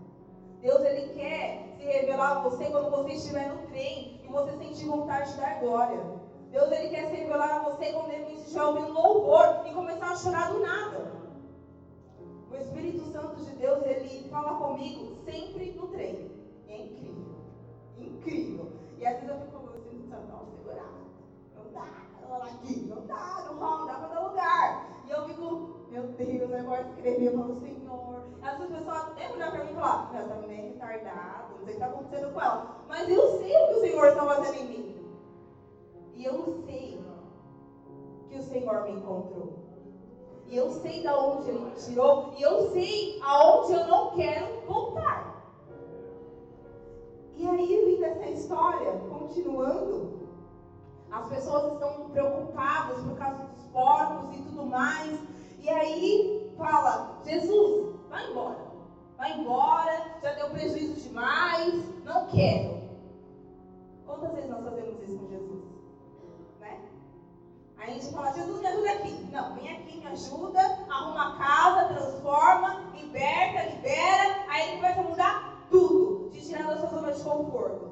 Deus, 0.61 0.81
Ele 0.83 1.15
quer 1.15 1.75
se 1.77 1.85
revelar 1.85 2.39
a 2.39 2.41
você 2.43 2.67
quando 2.67 2.91
você 2.91 3.13
estiver 3.13 3.49
no 3.49 3.67
trem 3.69 4.21
e 4.23 4.29
você 4.29 4.57
sentir 4.59 4.87
vontade 4.87 5.33
de 5.33 5.39
dar 5.39 5.61
glória. 5.61 6.21
Deus 6.51 6.71
ele 6.73 6.89
quer 6.89 7.09
se 7.09 7.15
revelar 7.15 7.61
a 7.61 7.71
você 7.71 7.93
quando 7.93 8.11
ele 8.11 8.33
estiver 8.35 8.65
ouvindo 8.65 8.93
louvor 8.93 9.63
e 9.67 9.73
começar 9.73 10.11
a 10.11 10.17
chorar 10.17 10.53
do 10.53 10.59
nada. 10.59 11.13
O 12.51 12.57
Espírito 12.57 13.05
Santo 13.13 13.37
de 13.37 13.53
Deus, 13.53 13.85
ele 13.87 14.29
fala 14.29 14.59
comigo 14.59 15.15
sempre 15.25 15.73
no 15.73 15.87
trem. 15.89 16.29
É 16.69 16.77
incrível. 16.77 17.37
Incrível. 17.99 18.73
E 18.99 19.07
às 19.07 19.15
vezes 19.15 19.29
eu 19.29 19.41
fico 19.43 19.61
com 19.61 19.73
o 19.73 19.77
Espírito 19.77 20.09
Santo, 20.09 20.27
não, 20.27 20.47
segurar. 20.47 20.93
Não 21.57 21.73
dá, 21.73 21.87
ela 22.35 22.47
aqui, 22.47 22.87
não 22.89 23.07
dá, 23.07 23.45
não 23.47 23.59
rola, 23.59 23.87
dá 23.87 23.99
para 23.99 24.09
dar 24.09 24.29
lugar. 24.29 24.87
E 25.07 25.11
eu 25.11 25.25
fico, 25.25 25.71
meu 25.91 26.03
Deus, 26.03 26.51
eu 26.51 26.65
vou 26.65 26.77
escrever, 26.77 27.33
eu 27.33 27.39
falo, 27.39 27.55
Senhor. 27.61 28.25
Às 28.43 28.59
vezes 28.59 28.73
as 28.73 28.79
pessoas 28.79 28.97
até 28.97 29.33
olhar 29.33 29.51
para 29.51 29.65
mim 29.65 29.71
e 29.71 29.75
falar, 29.75 30.11
essa 30.15 30.35
mulher 30.35 30.59
é 30.59 30.69
retardada, 30.69 31.49
não 31.51 31.59
sei 31.59 31.63
o 31.63 31.67
que 31.67 31.73
está 31.73 31.87
acontecendo 31.87 32.33
com 32.33 32.41
ela. 32.41 32.85
Mas 32.89 33.09
eu 33.09 33.39
sei 33.39 33.57
o 33.57 33.67
que 33.69 33.75
o 33.75 33.81
Senhor 33.81 34.07
está 34.07 34.25
fazendo 34.25 34.57
em 34.57 34.69
mim. 34.69 34.91
E 36.15 36.25
eu 36.25 36.63
sei 36.67 37.01
que 38.29 38.39
o 38.39 38.43
Senhor 38.43 38.83
me 38.85 38.93
encontrou. 38.93 39.61
E 40.47 40.57
eu 40.57 40.71
sei 40.71 41.01
de 41.01 41.09
onde 41.09 41.49
Ele 41.49 41.61
me 41.61 41.71
tirou. 41.73 42.33
E 42.37 42.43
eu 42.43 42.71
sei 42.71 43.21
aonde 43.23 43.73
eu 43.73 43.87
não 43.87 44.11
quero 44.11 44.61
voltar. 44.67 45.31
E 47.37 47.47
aí, 47.47 47.85
vindo 47.87 48.05
essa 48.05 48.27
história, 48.27 48.93
continuando, 49.09 50.20
as 51.13 51.29
pessoas 51.29 51.73
estão 51.73 52.11
preocupadas 52.11 53.03
por 53.03 53.17
causa 53.17 53.45
dos 53.45 53.67
porcos 53.67 54.37
e 54.37 54.43
tudo 54.43 54.67
mais. 54.67 55.21
E 55.59 55.69
aí 55.69 56.55
fala, 56.57 57.21
Jesus, 57.25 57.97
vai 58.09 58.31
embora. 58.31 58.71
Vai 59.17 59.39
embora, 59.39 60.19
já 60.23 60.33
deu 60.33 60.51
prejuízo 60.51 61.09
demais, 61.09 61.85
não 62.05 62.27
quero. 62.27 62.81
Quantas 64.07 64.33
vezes 64.33 64.51
nós 64.51 64.65
fazemos 64.65 65.03
isso 65.03 65.19
com 65.19 65.29
Jesus? 65.29 65.81
Aí 67.81 67.93
a 67.93 67.95
gente 67.95 68.13
fala, 68.13 68.33
Jesus, 68.33 68.61
me 68.61 68.67
ajuda 68.67 68.93
aqui. 68.93 69.29
Não, 69.33 69.55
vem 69.55 69.73
aqui, 69.73 69.99
me 69.99 70.07
ajuda, 70.07 70.61
arruma 70.91 71.29
a 71.29 71.39
casa, 71.39 71.95
transforma, 71.95 72.93
liberta, 72.95 73.71
libera. 73.71 74.45
Aí 74.51 74.69
ele 74.69 74.77
começa 74.77 75.01
a 75.01 75.03
mudar 75.03 75.67
tudo, 75.71 76.31
te 76.31 76.47
tirar 76.47 76.67
da 76.67 76.77
sua 76.77 76.89
zona 76.91 77.13
de 77.13 77.23
conforto. 77.23 77.90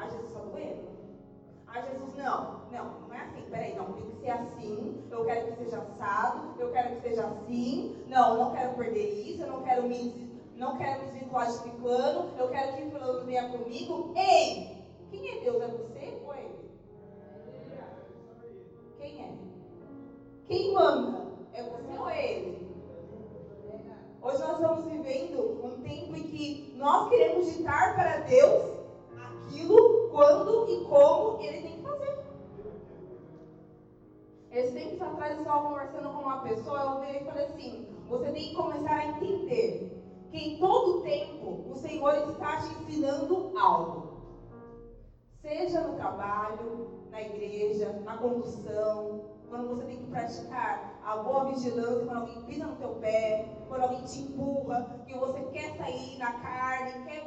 Ai, 0.00 0.10
Jesus, 0.10 0.32
só 0.32 0.38
doendo. 0.38 0.88
Ai, 1.66 1.82
Jesus, 1.82 2.16
não, 2.16 2.62
não, 2.72 3.00
não 3.00 3.14
é 3.14 3.20
assim. 3.20 3.42
Peraí, 3.50 3.76
não, 3.76 3.92
tem 3.92 4.10
que 4.10 4.16
ser 4.20 4.30
assim. 4.30 5.04
Eu 5.10 5.24
quero 5.26 5.46
que 5.46 5.64
seja 5.64 5.76
assado, 5.76 6.58
eu 6.58 6.72
quero 6.72 6.96
que 6.96 7.02
seja 7.02 7.26
assim. 7.26 8.02
Não, 8.08 8.38
não 8.38 8.52
quero 8.52 8.74
perder 8.76 9.28
isso, 9.28 9.42
eu 9.42 9.48
não 9.48 9.62
quero 9.62 9.82
me, 9.82 10.40
não 10.56 10.78
quero 10.78 11.00
me 11.00 11.10
desvincular 11.10 11.52
de 11.52 11.70
plano, 11.70 12.30
eu 12.38 12.48
quero 12.48 12.76
que 12.76 12.90
fulano 12.90 13.26
venha 13.26 13.50
comigo. 13.50 14.14
Ei, 14.16 14.86
quem 15.10 15.36
é 15.36 15.44
Deus? 15.44 15.62
É 15.62 15.68
você 15.68 16.22
ou 16.24 16.34
é 16.34 16.44
ele? 16.44 16.70
Quem 18.98 19.22
é? 19.22 19.32
Quem 20.46 20.72
manda? 20.72 21.26
É 21.52 21.62
você 21.62 21.98
ou 21.98 22.08
é 22.08 22.32
ele? 22.32 22.70
Hoje 24.22 24.38
nós 24.38 24.52
estamos 24.52 24.84
vivendo 24.86 25.60
um 25.62 25.82
tempo 25.82 26.16
em 26.16 26.22
que 26.22 26.74
nós 26.78 27.10
queremos 27.10 27.54
ditar 27.54 27.94
para 27.94 28.18
Deus 28.20 28.79
aquilo, 29.50 30.08
quando 30.10 30.68
e 30.68 30.84
como 30.84 31.42
ele 31.42 31.62
tem 31.62 31.76
que 31.76 31.82
fazer. 31.82 32.20
Esse 34.52 34.72
tempo 34.72 35.04
atrás 35.04 35.34
eu 35.34 35.42
estava 35.42 35.68
conversando 35.68 36.08
com 36.10 36.22
uma 36.22 36.40
pessoa, 36.40 36.80
eu 36.80 37.00
virei 37.00 37.20
e 37.20 37.24
falei 37.24 37.44
assim, 37.44 37.88
você 38.08 38.32
tem 38.32 38.48
que 38.48 38.54
começar 38.54 38.94
a 38.94 39.06
entender 39.06 40.02
que 40.30 40.38
em 40.38 40.58
todo 40.58 41.02
tempo 41.02 41.70
o 41.70 41.76
Senhor 41.76 42.14
está 42.30 42.56
te 42.56 42.82
ensinando 42.82 43.52
algo. 43.58 44.10
Seja 45.40 45.80
no 45.80 45.96
trabalho, 45.96 47.00
na 47.10 47.22
igreja, 47.22 47.92
na 48.04 48.16
condução, 48.18 49.22
quando 49.48 49.68
você 49.68 49.84
tem 49.84 49.96
que 49.98 50.10
praticar 50.10 50.89
a 51.04 51.16
boa 51.16 51.44
vigilância, 51.46 52.04
quando 52.04 52.16
alguém 52.16 52.42
pisa 52.42 52.66
no 52.66 52.76
teu 52.76 52.90
pé, 52.96 53.48
quando 53.68 53.82
alguém 53.82 54.04
te 54.04 54.20
empurra, 54.20 55.00
que 55.06 55.18
você 55.18 55.42
quer 55.52 55.76
sair 55.76 56.18
na 56.18 56.32
carne, 56.34 57.04
quer 57.04 57.20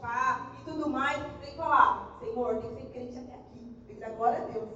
pá 0.00 0.52
e 0.60 0.64
tudo 0.64 0.90
mais, 0.90 1.18
tem 1.40 1.50
que 1.50 1.56
falar, 1.56 2.18
Senhor, 2.18 2.56
tem 2.56 2.74
que 2.74 2.82
ser 2.82 2.90
crente 2.90 3.18
até 3.18 3.34
aqui, 3.34 3.84
tem 3.86 3.94
que 3.96 4.00
dar 4.00 4.10
glória 4.10 4.38
a 4.38 4.44
Deus. 4.46 4.68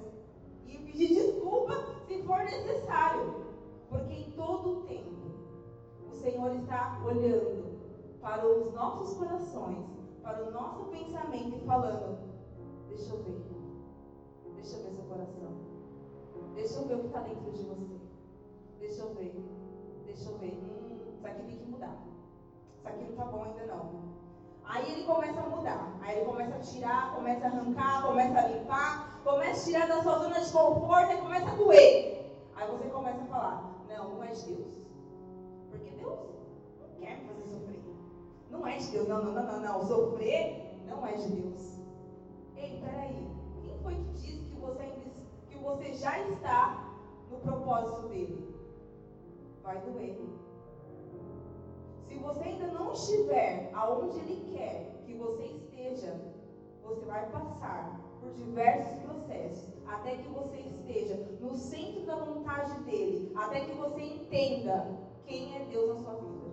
E 0.65 0.77
pedir 0.77 1.07
desculpa 1.09 1.73
se 2.07 2.23
for 2.23 2.43
necessário. 2.43 3.45
Porque 3.89 4.13
em 4.13 4.31
todo 4.31 4.79
o 4.79 4.81
tempo, 4.83 5.31
o 6.09 6.13
Senhor 6.13 6.55
está 6.55 7.01
olhando 7.05 7.77
para 8.21 8.45
os 8.45 8.73
nossos 8.73 9.17
corações, 9.17 9.85
para 10.21 10.43
o 10.43 10.51
nosso 10.51 10.85
pensamento 10.85 11.55
e 11.55 11.65
falando, 11.65 12.17
deixa 12.89 13.13
eu 13.13 13.23
ver 13.23 13.47
Deixa 14.55 14.75
eu 14.75 14.83
ver 14.83 14.91
seu 14.91 15.03
coração. 15.05 15.51
Deixa 16.55 16.79
eu 16.79 16.87
ver 16.87 16.95
o 16.95 16.99
que 16.99 17.05
está 17.07 17.19
dentro 17.21 17.51
de 17.51 17.63
você. 17.63 18.06
Deixa 18.79 19.01
eu 19.01 19.13
ver. 19.15 19.35
Deixa 20.05 20.29
eu 20.29 20.37
ver. 20.37 20.53
Hum, 20.53 20.99
isso 21.13 21.27
aqui 21.27 21.43
tem 21.43 21.57
que 21.57 21.65
mudar. 21.71 21.95
Isso 22.77 22.87
aqui 22.87 23.03
não 23.03 23.09
está 23.11 23.25
bom 23.25 23.43
ainda 23.43 23.65
não. 23.65 24.07
Aí 24.65 24.91
ele 24.91 25.03
começa 25.05 25.39
a 25.39 25.49
mudar. 25.49 25.97
Aí 26.01 26.17
ele 26.17 26.25
começa 26.25 26.55
a 26.55 26.59
tirar, 26.59 27.15
começa 27.15 27.45
a 27.45 27.49
arrancar, 27.49 28.05
começa 28.05 28.39
a 28.39 28.47
limpar, 28.47 29.21
começa 29.23 29.61
a 29.61 29.63
tirar 29.63 29.87
da 29.87 30.03
sua 30.03 30.19
zona 30.19 30.41
de 30.41 30.51
conforto 30.51 31.11
e 31.11 31.17
começa 31.17 31.49
a 31.49 31.55
doer. 31.55 32.17
Aí 32.55 32.67
você 32.71 32.89
começa 32.89 33.21
a 33.21 33.25
falar, 33.25 33.85
não, 33.87 34.09
não 34.15 34.23
é 34.23 34.27
de 34.27 34.53
Deus. 34.53 34.77
Porque 35.69 35.89
Deus 35.91 36.19
não 36.79 36.99
quer 36.99 37.17
me 37.17 37.27
fazer 37.27 37.43
sofrer. 37.49 37.83
Não 38.51 38.67
é 38.67 38.77
de 38.77 38.87
Deus. 38.91 39.07
Não, 39.07 39.23
não, 39.23 39.31
não, 39.33 39.43
não, 39.43 39.59
não. 39.61 39.87
Sofrer 39.87 40.77
não 40.87 41.05
é 41.05 41.13
de 41.13 41.27
Deus. 41.29 41.79
Ei, 42.55 42.81
peraí. 42.83 43.27
Quem 43.63 43.79
foi 43.83 43.95
que 43.95 44.11
disse 44.13 44.45
que 44.45 44.59
você, 44.59 44.93
que 45.49 45.57
você 45.57 45.93
já 45.93 46.19
está 46.29 46.93
no 47.29 47.37
propósito 47.39 48.07
dele? 48.09 48.56
Vai 49.67 49.81
doer. 49.81 50.17
Se 52.07 52.17
você 52.19 52.41
ainda 52.41 52.67
não 52.67 52.93
estiver 52.93 53.69
aonde 53.73 54.17
ele 54.19 54.55
quer 54.55 55.03
que 55.05 55.13
você 55.13 55.43
esteja, 55.43 56.21
você 56.81 57.05
vai 57.05 57.29
passar 57.29 57.99
por 58.21 58.31
diversos 58.31 58.97
processos 59.01 59.73
até 59.85 60.15
que 60.15 60.29
você 60.29 60.55
esteja 60.59 61.15
no 61.41 61.53
centro 61.53 62.05
da 62.05 62.15
vontade 62.15 62.79
dele, 62.83 63.33
até 63.35 63.59
que 63.59 63.73
você 63.73 64.01
entenda 64.03 64.87
quem 65.25 65.57
é 65.57 65.65
Deus 65.65 65.97
na 65.97 66.03
sua 66.05 66.13
vida. 66.13 66.47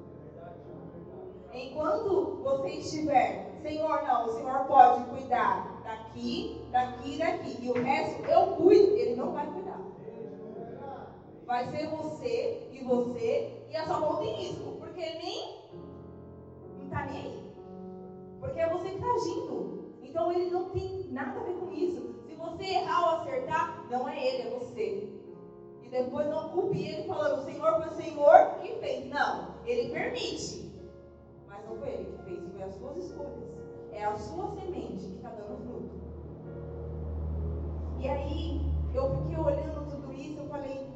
Enquanto 1.52 2.42
você 2.42 2.68
estiver, 2.70 3.60
Senhor, 3.62 4.02
não, 4.02 4.26
o 4.26 4.32
Senhor 4.32 4.64
pode 4.64 5.04
cuidar 5.04 5.82
daqui, 5.84 6.66
daqui 6.72 7.14
e 7.14 7.18
daqui, 7.18 7.64
e 7.64 7.70
o 7.70 7.80
resto 7.80 8.24
eu 8.24 8.56
cuido, 8.56 8.92
ele 8.96 9.14
não 9.14 9.30
vai 9.30 9.46
cuidar. 9.46 9.63
Vai 11.46 11.66
ser 11.70 11.88
você 11.88 12.68
e 12.72 12.82
você 12.84 13.66
e 13.70 13.76
a 13.76 13.86
sua 13.86 14.00
mão 14.00 14.16
tem 14.16 14.34
risco, 14.34 14.76
porque 14.78 15.00
nem 15.00 15.64
não 16.78 16.84
está 16.84 17.06
nem 17.06 17.20
aí. 17.20 17.54
Porque 18.40 18.60
é 18.60 18.68
você 18.68 18.88
que 18.88 18.94
está 18.94 19.12
agindo. 19.12 19.94
Então 20.02 20.32
ele 20.32 20.50
não 20.50 20.70
tem 20.70 21.08
nada 21.10 21.40
a 21.40 21.42
ver 21.42 21.54
com 21.54 21.70
isso. 21.72 22.14
Se 22.26 22.34
você 22.34 22.64
errar 22.64 23.00
ou 23.00 23.20
acertar, 23.20 23.86
não 23.90 24.08
é 24.08 24.26
ele, 24.26 24.48
é 24.48 24.58
você. 24.58 25.12
E 25.82 25.88
depois 25.90 26.26
não 26.28 26.50
culpe 26.50 26.82
ele 26.82 27.06
falando, 27.06 27.40
o 27.40 27.44
Senhor 27.44 27.82
foi 27.82 27.88
o 27.88 27.96
Senhor 27.96 28.54
que 28.62 28.74
fez. 28.80 29.10
Não, 29.10 29.54
ele 29.66 29.92
permite. 29.92 30.72
Mas 31.46 31.64
não 31.66 31.76
foi 31.76 31.88
ele 31.88 32.16
que 32.16 32.22
fez, 32.24 32.52
foi 32.52 32.62
as 32.62 32.74
suas 32.76 32.96
escolhas. 32.96 33.44
É 33.92 34.04
a 34.04 34.16
sua 34.16 34.48
semente 34.54 35.04
que 35.04 35.16
está 35.16 35.28
dando 35.30 35.58
fruto. 35.58 35.94
E 37.98 38.08
aí, 38.08 38.60
eu 38.94 39.10
fiquei 39.16 39.36
olhando 39.36 39.90
tudo 39.90 40.12
isso, 40.12 40.40
eu 40.40 40.48
falei, 40.48 40.93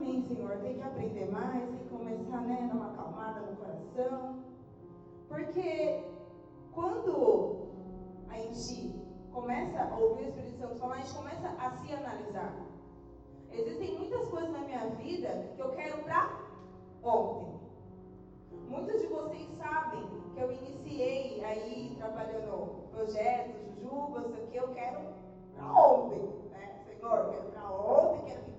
amém, 0.00 0.22
Senhor, 0.22 0.56
tem 0.58 0.74
que 0.74 0.82
aprender 0.82 1.30
mais, 1.30 1.68
que 1.68 1.84
começar, 1.90 2.40
né, 2.40 2.68
dar 2.68 2.74
uma 2.74 2.92
acalmada 2.92 3.40
no 3.40 3.56
coração. 3.56 4.42
Porque 5.28 6.04
quando 6.72 7.68
a 8.30 8.36
gente 8.36 8.94
começa 9.30 9.82
a 9.82 9.96
ouvir 9.98 10.24
o 10.24 10.28
Espírito 10.28 10.58
Santo 10.58 10.76
falar, 10.76 10.94
a 10.94 10.98
gente 11.00 11.14
começa 11.14 11.48
a 11.48 11.70
se 11.70 11.92
analisar. 11.92 12.54
Existem 13.52 13.98
muitas 13.98 14.26
coisas 14.28 14.50
na 14.50 14.60
minha 14.60 14.86
vida 14.96 15.52
que 15.54 15.60
eu 15.60 15.70
quero 15.72 16.02
para 16.02 16.30
ontem. 17.02 17.60
Muitos 18.68 19.00
de 19.00 19.06
vocês 19.08 19.48
sabem 19.58 20.02
que 20.32 20.40
eu 20.40 20.50
iniciei 20.50 21.44
aí 21.44 21.94
trabalhando 21.98 22.88
projetos, 22.90 23.54
jujubas, 23.74 24.26
isso 24.26 24.42
aqui, 24.42 24.56
eu 24.56 24.68
quero 24.68 25.00
para 25.54 25.72
ontem. 25.72 26.22
Né? 26.52 26.84
Senhor, 26.86 27.18
eu 27.18 27.30
quero 27.30 27.50
para 27.50 27.70
ontem, 27.70 28.24
quero 28.24 28.49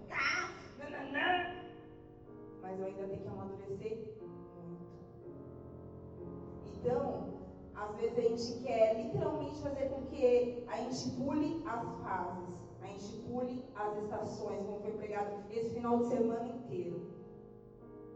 a 8.19 8.23
gente 8.23 8.63
quer 8.63 9.01
literalmente 9.01 9.61
fazer 9.61 9.89
com 9.89 10.05
que 10.07 10.65
a 10.67 10.77
gente 10.77 11.11
pule 11.11 11.63
as 11.65 11.83
fases, 12.01 12.49
a 12.81 12.87
gente 12.87 13.17
pule 13.27 13.63
as 13.75 13.97
estações, 14.03 14.65
como 14.65 14.81
foi 14.81 14.91
pregado 14.91 15.31
esse 15.49 15.69
final 15.69 15.99
de 15.99 16.07
semana 16.07 16.47
inteiro. 16.49 17.01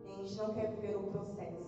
E 0.04 0.12
a 0.12 0.16
gente 0.18 0.36
não 0.38 0.54
quer 0.54 0.72
viver 0.72 0.96
o 0.98 1.04
processo. 1.04 1.66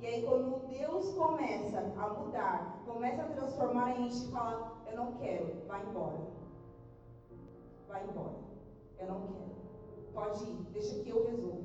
E 0.00 0.06
aí 0.06 0.22
quando 0.22 0.68
Deus 0.68 1.14
começa 1.14 1.78
a 1.78 2.08
mudar, 2.08 2.82
começa 2.86 3.22
a 3.22 3.28
transformar, 3.28 3.92
a 3.92 3.94
gente 3.94 4.28
fala, 4.28 4.76
eu 4.90 4.96
não 4.96 5.12
quero, 5.14 5.66
vai 5.66 5.84
embora. 5.84 6.20
Vai 7.88 8.04
embora. 8.04 8.36
Eu 8.98 9.06
não 9.08 9.20
quero. 9.22 9.56
Pode 10.14 10.44
ir, 10.44 10.56
deixa 10.72 11.02
que 11.02 11.10
eu 11.10 11.26
resolvo. 11.26 11.64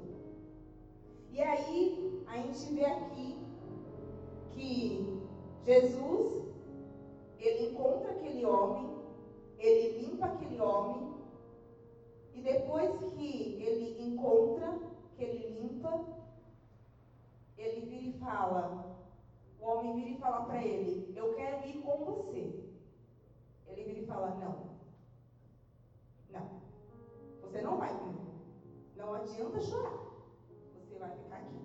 E 1.32 1.42
aí 1.42 2.24
a 2.28 2.38
gente 2.38 2.74
vê 2.74 2.86
aqui 2.86 3.48
que 4.52 5.21
Jesus, 5.66 6.44
ele 7.38 7.72
encontra 7.72 8.12
aquele 8.12 8.46
homem, 8.46 8.90
ele 9.60 10.00
limpa 10.00 10.26
aquele 10.26 10.60
homem, 10.60 11.14
e 12.34 12.42
depois 12.42 12.92
que 13.14 13.62
ele 13.62 14.04
encontra, 14.04 14.80
que 15.16 15.24
ele 15.24 15.60
limpa, 15.60 16.04
ele 17.58 17.82
vira 17.82 18.18
e 18.18 18.20
fala, 18.20 18.98
o 19.60 19.66
homem 19.66 19.96
vira 19.96 20.10
e 20.10 20.18
fala 20.18 20.46
para 20.46 20.64
ele, 20.64 21.14
eu 21.16 21.36
quero 21.36 21.68
ir 21.68 21.82
com 21.82 22.06
você. 22.06 22.72
Ele 23.68 23.84
vira 23.84 24.00
e 24.00 24.06
fala, 24.08 24.32
não. 24.36 24.72
Não. 26.32 26.62
Você 27.42 27.62
não 27.62 27.78
vai 27.78 27.96
comigo. 27.96 28.32
Não 28.98 29.14
adianta 29.14 29.62
chorar. 29.62 30.00
Você 30.74 30.98
vai 30.98 31.12
ficar 31.12 31.38
aqui. 31.38 31.62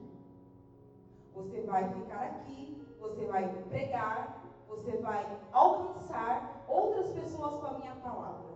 Você 1.35 1.62
vai 1.62 1.92
ficar 1.94 2.22
aqui 2.22 2.86
você 3.07 3.25
vai 3.27 3.49
pregar, 3.69 4.42
você 4.69 4.97
vai 4.99 5.25
alcançar 5.53 6.64
outras 6.69 7.11
pessoas 7.12 7.55
com 7.61 7.66
a 7.66 7.79
minha 7.79 7.95
palavra. 7.97 8.47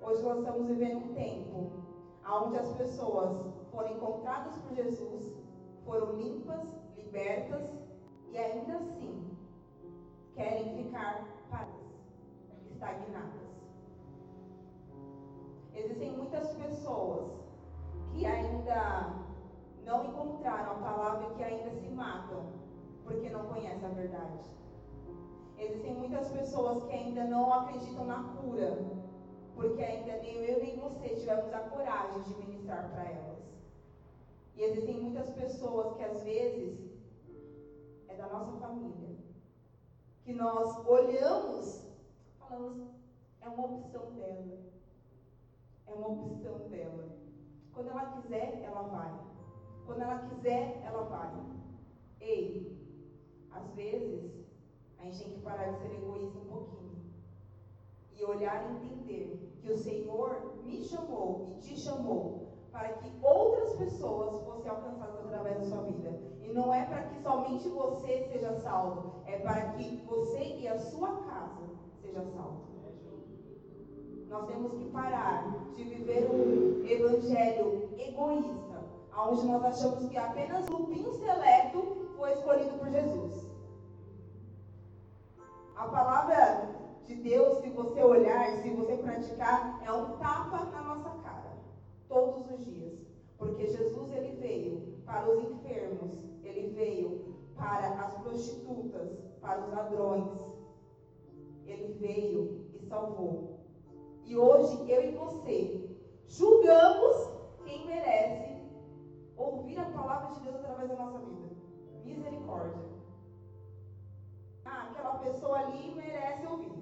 Hoje 0.00 0.22
nós 0.22 0.38
estamos 0.38 0.66
vivendo 0.66 0.98
um 0.98 1.14
tempo 1.14 1.70
onde 2.26 2.58
as 2.58 2.72
pessoas 2.74 3.36
foram 3.70 3.92
encontradas 3.92 4.56
por 4.58 4.74
Jesus, 4.74 5.32
foram 5.84 6.12
limpas, 6.12 6.62
libertas 6.96 7.72
e 8.30 8.38
ainda 8.38 8.76
assim 8.76 9.36
querem 10.34 10.76
ficar 10.76 11.24
paradas, 11.50 11.74
estagnadas. 12.70 13.42
Existem 15.74 16.16
muitas 16.16 16.54
pessoas 16.54 17.30
que 18.12 18.24
ainda 18.24 19.12
não 19.84 20.04
encontraram 20.04 20.72
a 20.72 20.74
palavra 20.76 21.26
e 21.30 21.34
que 21.34 21.42
ainda 21.42 21.70
se 21.70 21.88
matam 21.88 22.61
porque 23.04 23.28
não 23.30 23.46
conhece 23.46 23.84
a 23.84 23.88
verdade. 23.88 24.50
Existem 25.58 25.94
muitas 25.94 26.28
pessoas 26.28 26.82
que 26.84 26.92
ainda 26.92 27.24
não 27.24 27.52
acreditam 27.52 28.04
na 28.04 28.22
cura, 28.34 28.78
porque 29.54 29.82
ainda 29.82 30.16
nem 30.18 30.36
eu 30.44 30.58
nem 30.60 30.76
você 30.78 31.10
tivemos 31.10 31.52
a 31.52 31.60
coragem 31.60 32.22
de 32.22 32.34
ministrar 32.34 32.90
para 32.90 33.04
elas. 33.04 33.38
E 34.56 34.62
existem 34.62 35.00
muitas 35.00 35.30
pessoas 35.30 35.96
que 35.96 36.02
às 36.02 36.22
vezes 36.22 36.80
é 38.08 38.14
da 38.14 38.26
nossa 38.28 38.52
família, 38.58 39.16
que 40.24 40.32
nós 40.32 40.84
olhamos, 40.86 41.86
falamos, 42.38 42.88
é 43.40 43.48
uma 43.48 43.66
opção 43.66 44.12
dela. 44.12 44.58
É 45.86 45.94
uma 45.94 46.08
opção 46.08 46.58
dela. 46.68 47.08
Quando 47.72 47.90
ela 47.90 48.20
quiser, 48.20 48.62
ela 48.64 48.82
vai. 48.82 49.12
Quando 49.86 50.02
ela 50.02 50.18
quiser, 50.28 50.82
ela 50.84 51.02
vai. 51.04 51.30
Ei, 52.20 52.81
às 53.54 53.74
vezes, 53.74 54.30
a 54.98 55.04
gente 55.04 55.18
tem 55.24 55.32
que 55.34 55.40
parar 55.40 55.72
de 55.72 55.78
ser 55.78 55.94
egoísta 55.94 56.38
um 56.38 56.44
pouquinho 56.44 56.82
e 58.14 58.24
olhar 58.24 58.64
e 58.64 58.76
entender 58.76 59.58
que 59.60 59.72
o 59.72 59.76
Senhor 59.76 60.54
me 60.64 60.82
chamou 60.84 61.56
e 61.56 61.60
te 61.60 61.78
chamou 61.78 62.48
para 62.70 62.88
que 62.94 63.10
outras 63.22 63.76
pessoas 63.76 64.40
fossem 64.42 64.70
alcançadas 64.70 65.20
através 65.26 65.58
da 65.58 65.64
sua 65.64 65.82
vida. 65.82 66.18
E 66.40 66.52
não 66.52 66.72
é 66.72 66.84
para 66.84 67.02
que 67.02 67.22
somente 67.22 67.68
você 67.68 68.28
seja 68.32 68.52
salvo, 68.60 69.22
é 69.26 69.38
para 69.38 69.72
que 69.72 69.96
você 70.06 70.56
e 70.58 70.68
a 70.68 70.78
sua 70.78 71.08
casa 71.24 71.68
seja 72.00 72.24
salvo. 72.24 72.72
Nós 74.28 74.46
temos 74.46 74.72
que 74.72 74.84
parar 74.86 75.68
de 75.74 75.84
viver 75.84 76.30
um 76.30 76.86
evangelho 76.86 77.90
egoísta, 77.98 78.82
onde 79.14 79.46
nós 79.46 79.62
achamos 79.62 80.08
que 80.08 80.16
apenas 80.16 80.66
o 80.68 80.70
grupinho 80.70 81.12
seleto 81.12 82.01
foi 82.22 82.32
escolhido 82.34 82.78
por 82.78 82.88
Jesus. 82.88 83.50
A 85.74 85.88
palavra 85.88 86.68
de 87.04 87.16
Deus, 87.16 87.58
se 87.58 87.70
você 87.70 88.00
olhar, 88.00 88.58
se 88.58 88.70
você 88.70 88.96
praticar, 88.96 89.82
é 89.84 89.90
um 89.90 90.16
tapa 90.18 90.66
na 90.66 90.82
nossa 90.82 91.10
cara, 91.24 91.52
todos 92.08 92.48
os 92.48 92.64
dias. 92.64 92.92
Porque 93.36 93.66
Jesus 93.66 94.12
ele 94.12 94.36
veio 94.36 95.02
para 95.04 95.28
os 95.28 95.42
enfermos, 95.50 96.12
ele 96.44 96.68
veio 96.68 97.34
para 97.56 97.88
as 98.04 98.14
prostitutas, 98.18 99.18
para 99.40 99.60
os 99.60 99.72
ladrões. 99.72 100.62
Ele 101.66 101.92
veio 101.94 102.66
e 102.72 102.86
salvou. 102.86 103.58
E 104.24 104.36
hoje 104.36 104.88
eu 104.88 105.08
e 105.08 105.10
você 105.16 105.90
julgamos 106.28 107.16
quem 107.64 107.84
merece 107.84 108.62
ouvir 109.36 109.76
a 109.80 109.86
palavra 109.86 110.34
de 110.36 110.40
Deus 110.42 110.54
através 110.54 110.88
da 110.88 110.94
nossa 110.94 111.18
vida 111.18 111.51
misericórdia. 112.04 112.82
Ah, 114.64 114.88
aquela 114.90 115.18
pessoa 115.18 115.58
ali 115.58 115.94
merece 115.94 116.46
ouvir. 116.46 116.72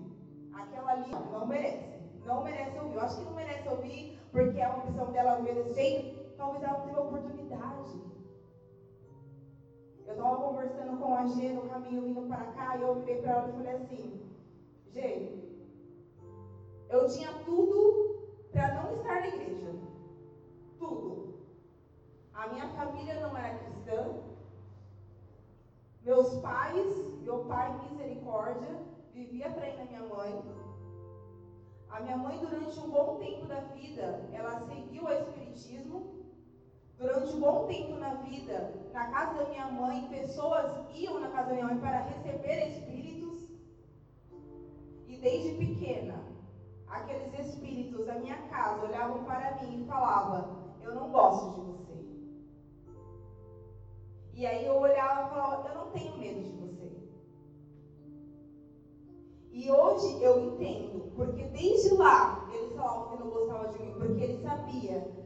Aquela 0.55 0.91
ali 0.93 1.11
não 1.11 1.47
merece. 1.47 2.01
Não 2.25 2.45
merece 2.45 2.79
ouvir. 2.79 2.95
Eu 2.95 3.01
acho 3.01 3.19
que 3.19 3.25
não 3.25 3.35
merece 3.35 3.69
ouvir 3.69 4.21
porque 4.31 4.61
é 4.61 4.69
uma 4.69 4.85
opção 4.85 5.11
dela 5.13 5.37
viver 5.37 5.55
desse 5.55 5.75
jeito. 5.75 6.37
talvez 6.37 6.63
ela 6.63 6.79
não 6.79 6.87
teve 6.87 6.99
oportunidade. 6.99 8.01
Eu 10.07 10.15
estava 10.15 10.37
conversando 10.37 10.99
com 10.99 11.15
a 11.15 11.27
G 11.27 11.53
no 11.53 11.69
caminho 11.69 12.03
vindo 12.03 12.29
para 12.29 12.45
cá 12.53 12.77
e 12.77 12.83
eu 12.83 12.95
virei 12.97 13.21
para 13.21 13.33
ela 13.33 13.49
e 13.49 13.53
falei 13.53 13.75
assim: 13.75 14.21
G, 14.93 15.41
eu 16.89 17.09
tinha 17.09 17.33
tudo 17.45 18.49
para 18.51 18.75
não 18.75 18.97
estar 18.97 19.21
na 19.21 19.29
igreja. 19.29 19.73
Tudo. 20.79 21.35
A 22.35 22.49
minha 22.49 22.69
família 22.71 23.21
não 23.21 23.37
era 23.37 23.59
cristã. 23.59 24.30
Meus 26.11 26.35
pais, 26.39 27.23
meu 27.23 27.45
pai, 27.45 27.73
misericórdia, 27.89 28.83
vivia 29.15 29.49
traindo 29.53 29.83
a 29.83 29.85
minha 29.85 30.03
mãe. 30.09 30.43
A 31.89 32.01
minha 32.01 32.17
mãe, 32.17 32.37
durante 32.39 32.81
um 32.81 32.91
bom 32.91 33.21
tempo 33.21 33.47
da 33.47 33.61
vida, 33.77 34.29
ela 34.33 34.59
seguiu 34.67 35.05
o 35.05 35.13
Espiritismo. 35.13 36.25
Durante 36.99 37.33
um 37.37 37.39
bom 37.39 37.69
tempo 37.69 37.95
na 37.95 38.15
vida, 38.15 38.75
na 38.93 39.09
casa 39.13 39.35
da 39.35 39.51
minha 39.51 39.67
mãe, 39.71 40.09
pessoas 40.09 40.85
iam 40.97 41.21
na 41.21 41.31
casa 41.31 41.51
da 41.51 41.55
minha 41.55 41.67
mãe 41.67 41.79
para 41.79 42.01
receber 42.01 42.73
espíritos. 42.73 43.49
E 45.07 45.17
desde 45.17 45.65
pequena, 45.65 46.25
aqueles 46.89 47.39
espíritos 47.39 48.05
da 48.05 48.17
minha 48.17 48.49
casa 48.49 48.85
olhavam 48.85 49.23
para 49.23 49.63
mim 49.63 49.85
e 49.85 49.87
falavam: 49.87 50.75
Eu 50.83 50.93
não 50.93 51.13
gosto 51.13 51.55
de 51.55 51.67
você. 51.69 51.80
E 54.41 54.47
aí 54.47 54.65
eu 54.65 54.79
olhava 54.79 55.27
e 55.27 55.31
falava: 55.35 55.69
Eu 55.69 55.75
não 55.75 55.91
tenho 55.91 56.17
medo 56.17 56.41
de 56.41 56.51
você. 56.57 56.91
E 59.53 59.71
hoje 59.71 60.23
eu 60.23 60.41
entendo, 60.41 61.13
porque 61.15 61.43
desde 61.43 61.95
lá 61.97 62.49
eles 62.51 62.75
falavam 62.75 63.11
que 63.11 63.23
não 63.23 63.31
gostavam 63.31 63.71
de 63.71 63.83
mim, 63.83 63.95
porque 63.99 64.23
eles 64.23 64.41
sabiam 64.41 65.21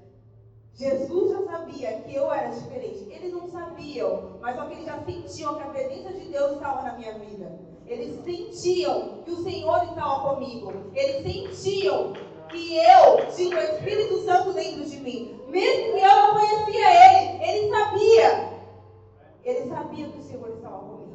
Jesus 0.75 1.31
já 1.31 1.43
sabia 1.45 1.93
que 2.01 2.13
eu 2.13 2.33
era 2.33 2.49
diferente. 2.49 3.07
Eles 3.09 3.33
não 3.33 3.47
sabiam, 3.47 4.33
mas 4.41 4.57
só 4.57 4.65
que 4.65 4.73
eles 4.73 4.87
já 4.87 4.99
sentiam 5.05 5.55
que 5.55 5.63
a 5.63 5.67
presença 5.67 6.13
de 6.13 6.25
Deus 6.31 6.55
estava 6.55 6.83
na 6.83 6.95
minha 6.95 7.17
vida. 7.17 7.57
Eles 7.87 8.21
sentiam 8.25 9.23
que 9.25 9.31
o 9.31 9.45
Senhor 9.45 9.85
estava 9.85 10.29
comigo. 10.29 10.73
Eles 10.93 11.23
sentiam 11.23 12.13
que 12.49 12.79
eu 12.79 13.31
tinha 13.33 13.57
o 13.57 13.61
Espírito 13.61 14.17
Santo 14.25 14.53
dentro 14.55 14.85
de 14.85 14.97
mim. 14.97 15.39
Mesmo 15.47 15.95
que 15.95 16.01
eu 16.01 16.17
não 16.17 16.33
conhecia 16.33 17.21
Ele, 17.21 17.45
Ele 17.45 17.69
sabia. 17.69 18.54
Ele 19.45 19.69
sabia 19.69 20.09
que 20.09 20.19
o 20.19 20.23
Senhor 20.23 20.49
estava 20.51 20.79
comigo. 20.79 21.15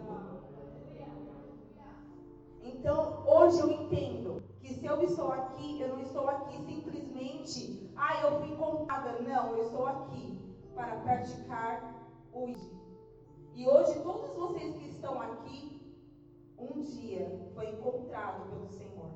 Então, 2.62 3.24
hoje 3.28 3.60
eu 3.60 3.72
entendo 3.72 4.44
que 4.62 4.74
se 4.74 4.86
eu 4.86 5.02
estou 5.02 5.32
aqui, 5.32 5.82
eu 5.82 5.90
não 5.90 6.02
estou 6.02 6.30
aqui 6.30 6.58
simplesmente 6.66 7.90
ah, 8.00 8.22
eu 8.24 8.40
fui 8.40 8.54
encontrada. 8.54 9.20
Não, 9.22 9.58
eu 9.58 9.66
estou 9.66 9.86
aqui 9.86 10.40
para 10.74 10.96
praticar 10.98 11.94
o. 12.34 12.48
E 13.54 13.68
hoje, 13.68 14.00
todos 14.00 14.34
vocês 14.36 14.78
que 14.78 14.88
estão 14.88 15.22
aqui, 15.22 15.82
um 16.58 16.82
dia 16.82 17.52
foi 17.54 17.72
encontrado 17.72 18.50
pelo 18.50 18.70
Senhor. 18.70 19.12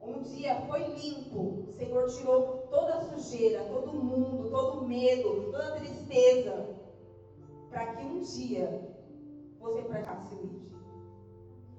Um 0.00 0.20
dia 0.20 0.60
foi 0.66 0.84
limpo. 0.88 1.70
O 1.70 1.72
Senhor 1.72 2.06
tirou 2.10 2.66
toda 2.70 2.96
a 2.96 3.00
sujeira, 3.00 3.64
todo 3.64 3.90
o 3.92 4.04
mundo, 4.04 4.50
todo 4.50 4.80
o 4.80 4.86
medo, 4.86 5.50
toda 5.50 5.68
a 5.68 5.80
tristeza. 5.80 6.77
Para 7.78 7.94
que 7.94 8.04
um 8.04 8.18
dia 8.22 8.92
você 9.60 9.82
praticasse 9.82 10.34
o. 10.34 10.68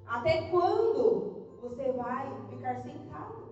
Até 0.08 0.50
quando 0.50 1.58
você 1.60 1.92
vai 1.92 2.26
ficar 2.50 2.82
sentado? 2.84 3.50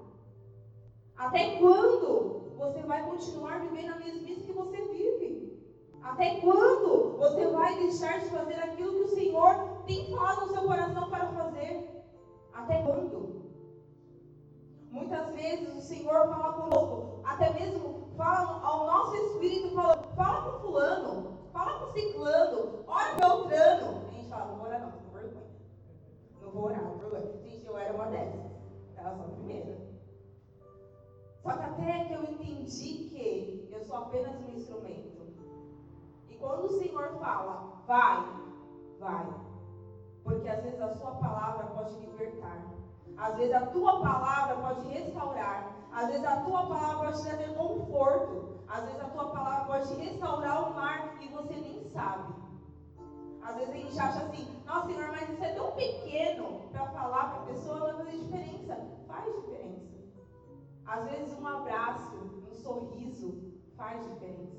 Até 1.17 1.57
quando 1.57 2.55
você 2.57 2.81
vai 2.83 3.03
continuar 3.03 3.59
vivendo 3.59 3.91
a 3.91 3.97
mesmice 3.97 4.45
que 4.45 4.53
você 4.53 4.77
vive? 4.77 5.61
Até 6.01 6.39
quando 6.39 7.17
você 7.17 7.47
vai 7.47 7.79
deixar 7.79 8.21
de 8.21 8.29
fazer 8.29 8.53
aquilo 8.61 8.93
que 8.93 9.11
o 9.11 9.15
Senhor 9.15 9.83
tem 9.85 10.09
falado 10.09 10.45
no 10.45 10.53
seu 10.53 10.61
coração 10.61 11.09
para 11.09 11.27
fazer? 11.33 12.01
Até 12.53 12.81
quando? 12.81 13.51
Muitas 14.89 15.35
vezes 15.35 15.75
o 15.75 15.81
Senhor 15.81 16.29
fala 16.29 16.53
conosco, 16.53 17.19
até 17.25 17.51
mesmo 17.51 18.07
fala 18.15 18.61
ao 18.63 18.85
nosso 18.85 19.17
espírito, 19.17 19.75
fala, 19.75 20.01
fala 20.15 20.49
com 20.49 20.59
fulano, 20.61 21.36
fala 21.57 21.79
com 21.79 21.93
ciclano, 21.93 22.83
ora 22.85 23.15
Beltrano. 23.15 24.07
A 24.07 24.11
gente 24.11 24.29
fala, 24.29 24.45
não 24.45 24.57
vou 24.57 24.65
orar 24.67 24.81
não. 24.81 25.07
Não 26.41 26.51
vou 26.51 26.63
orar, 26.65 26.83
vergonha. 26.99 27.37
Gente, 27.41 27.65
eu 27.65 27.77
era 27.77 27.93
uma 27.93 28.05
dessas. 28.05 28.51
Era 28.95 29.15
só 29.15 29.23
a 29.23 29.27
primeira. 29.29 29.77
Só 31.41 31.51
que 31.53 31.63
até 31.63 32.05
que 32.05 32.13
eu 32.13 32.23
entendi 32.23 33.09
que 33.09 33.69
eu 33.71 33.83
sou 33.85 33.97
apenas 33.97 34.35
um 34.41 34.53
instrumento. 34.53 35.17
E 36.29 36.35
quando 36.35 36.65
o 36.65 36.79
Senhor 36.79 37.17
fala, 37.19 37.81
vai, 37.87 38.23
vai. 38.99 39.27
Porque 40.23 40.47
às 40.47 40.61
vezes 40.63 40.81
a 40.81 40.93
sua 40.95 41.11
palavra 41.11 41.65
pode 41.67 41.95
libertar. 41.99 42.61
Às 43.17 43.35
vezes 43.35 43.53
a 43.55 43.65
tua 43.67 43.99
palavra 43.99 44.55
pode 44.57 44.87
restaurar. 44.89 45.73
Às 45.91 46.07
vezes 46.09 46.25
a 46.25 46.41
tua 46.41 46.67
palavra 46.67 47.07
pode 47.07 47.23
trazer 47.23 47.55
conforto. 47.87 48.57
Às 48.67 48.83
vezes 48.83 49.01
a 49.01 49.05
tua 49.05 49.29
palavra 49.29 49.65
pode 49.65 49.93
restaurar 49.95 50.69
o 50.69 50.75
mar 50.75 51.17
e 51.21 51.27
você 51.29 51.53
nem 51.53 51.83
sabe. 51.89 52.33
Às 53.41 53.55
vezes 53.55 53.73
a 53.73 53.77
gente 53.77 53.99
acha 53.99 54.21
assim, 54.23 54.47
nossa 54.65 54.87
Senhor, 54.87 55.07
mas 55.07 55.29
isso 55.29 55.43
é 55.43 55.53
tão 55.53 55.71
pequeno 55.71 56.61
para 56.71 56.85
falar 56.87 57.31
para 57.31 57.43
a 57.43 57.45
pessoa, 57.45 57.93
não 57.93 58.05
faz 58.05 58.21
diferença. 58.21 58.77
Faz 59.07 59.25
diferença. 59.35 59.87
Às 60.85 61.09
vezes 61.09 61.39
um 61.39 61.47
abraço, 61.47 62.15
um 62.51 62.53
sorriso 62.55 63.53
faz 63.77 64.03
diferença. 64.05 64.57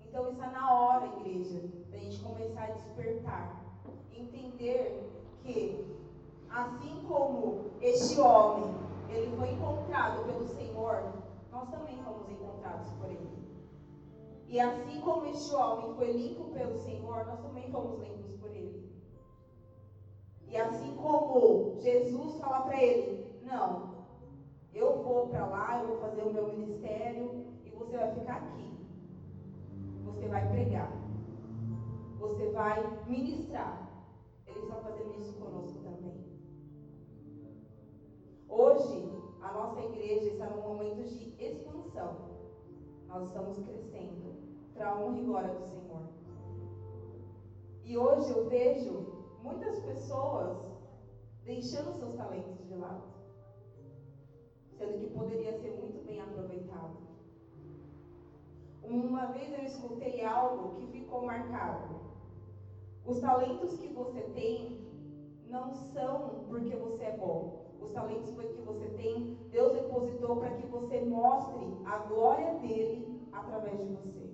Então 0.00 0.30
está 0.32 0.48
na 0.48 0.72
hora, 0.72 1.06
igreja, 1.06 1.60
da 1.90 1.98
gente 1.98 2.18
começar 2.20 2.64
a 2.64 2.70
despertar. 2.72 3.62
Entender 4.12 5.08
que, 5.42 5.96
assim 6.50 7.04
como 7.08 7.70
este 7.80 8.20
homem, 8.20 8.74
ele 9.08 9.36
foi 9.36 9.50
encontrado 9.50 10.24
pelo 10.24 10.46
Senhor, 10.48 11.21
nós 11.52 11.68
também 11.68 12.02
fomos 12.02 12.28
encontrados 12.30 12.90
por 12.92 13.10
ele. 13.10 13.42
E 14.48 14.58
assim 14.58 15.00
como 15.00 15.26
este 15.26 15.54
homem 15.54 15.94
foi 15.94 16.12
limpo 16.12 16.44
pelo 16.50 16.76
Senhor, 16.78 17.26
nós 17.26 17.40
também 17.40 17.70
fomos 17.70 18.00
limpos 18.00 18.32
por 18.40 18.50
ele. 18.50 18.90
E 20.48 20.56
assim 20.56 20.96
como 20.96 21.76
Jesus 21.80 22.38
fala 22.40 22.62
para 22.62 22.82
ele, 22.82 23.40
não, 23.42 24.06
eu 24.72 25.02
vou 25.02 25.28
para 25.28 25.46
lá, 25.46 25.82
eu 25.82 25.88
vou 25.88 25.98
fazer 25.98 26.22
o 26.22 26.32
meu 26.32 26.48
ministério 26.48 27.46
e 27.64 27.70
você 27.70 27.96
vai 27.96 28.14
ficar 28.14 28.36
aqui. 28.36 28.72
Você 30.04 30.26
vai 30.28 30.48
pregar. 30.48 30.90
Você 32.18 32.50
vai 32.50 33.04
ministrar. 33.06 33.90
Ele 34.46 34.60
está 34.60 34.76
fazendo 34.76 35.14
isso 35.16 35.34
conosco 35.34 35.78
também. 35.80 36.22
Hoje, 38.48 39.21
a 39.42 39.52
nossa 39.52 39.80
igreja 39.80 40.30
está 40.30 40.46
num 40.50 40.62
momento 40.62 41.02
de 41.02 41.34
expansão. 41.42 42.16
Nós 43.06 43.26
estamos 43.28 43.58
crescendo 43.58 44.34
para 44.74 44.90
a 44.90 45.00
honra 45.00 45.18
e 45.18 45.24
glória 45.24 45.54
do 45.54 45.66
Senhor. 45.66 46.02
E 47.84 47.98
hoje 47.98 48.30
eu 48.30 48.48
vejo 48.48 49.06
muitas 49.42 49.78
pessoas 49.80 50.58
deixando 51.44 51.92
seus 51.92 52.14
talentos 52.14 52.66
de 52.66 52.74
lado 52.74 53.12
sendo 54.82 54.98
que 54.98 55.14
poderia 55.14 55.52
ser 55.60 55.78
muito 55.78 56.04
bem 56.04 56.20
aproveitado. 56.20 56.96
Uma 58.82 59.26
vez 59.26 59.52
eu 59.52 59.64
escutei 59.64 60.24
algo 60.24 60.74
que 60.74 60.86
ficou 60.88 61.24
marcado. 61.24 62.00
Os 63.06 63.20
talentos 63.20 63.76
que 63.76 63.88
você 63.88 64.20
tem 64.34 64.80
não 65.46 65.72
são 65.72 66.44
porque 66.48 66.74
você 66.74 67.04
é 67.04 67.16
bom. 67.16 67.61
Os 67.82 67.92
talentos 67.92 68.30
que 68.30 68.62
você 68.62 68.86
tem, 68.96 69.38
Deus 69.50 69.72
depositou 69.72 70.36
para 70.36 70.50
que 70.50 70.66
você 70.66 71.00
mostre 71.00 71.76
a 71.84 71.98
glória 71.98 72.54
dele 72.54 73.28
através 73.32 73.78
de 73.78 73.94
você. 73.94 74.30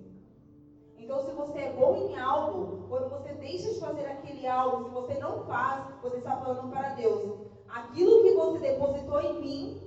Então, 0.97 1.21
se 1.25 1.31
você 1.31 1.59
é 1.59 1.73
bom 1.73 1.95
em 1.95 2.19
algo, 2.19 2.87
quando 2.87 3.09
você 3.09 3.33
deixa 3.33 3.73
de 3.73 3.79
fazer 3.79 4.05
aquele 4.05 4.45
algo, 4.45 4.83
se 4.83 4.89
você 4.91 5.15
não 5.15 5.43
faz, 5.45 5.85
você 6.01 6.17
está 6.17 6.37
falando 6.37 6.69
para 6.69 6.93
Deus: 6.93 7.49
aquilo 7.67 8.21
que 8.23 8.35
você 8.35 8.59
depositou 8.59 9.19
em 9.21 9.41
mim, 9.41 9.81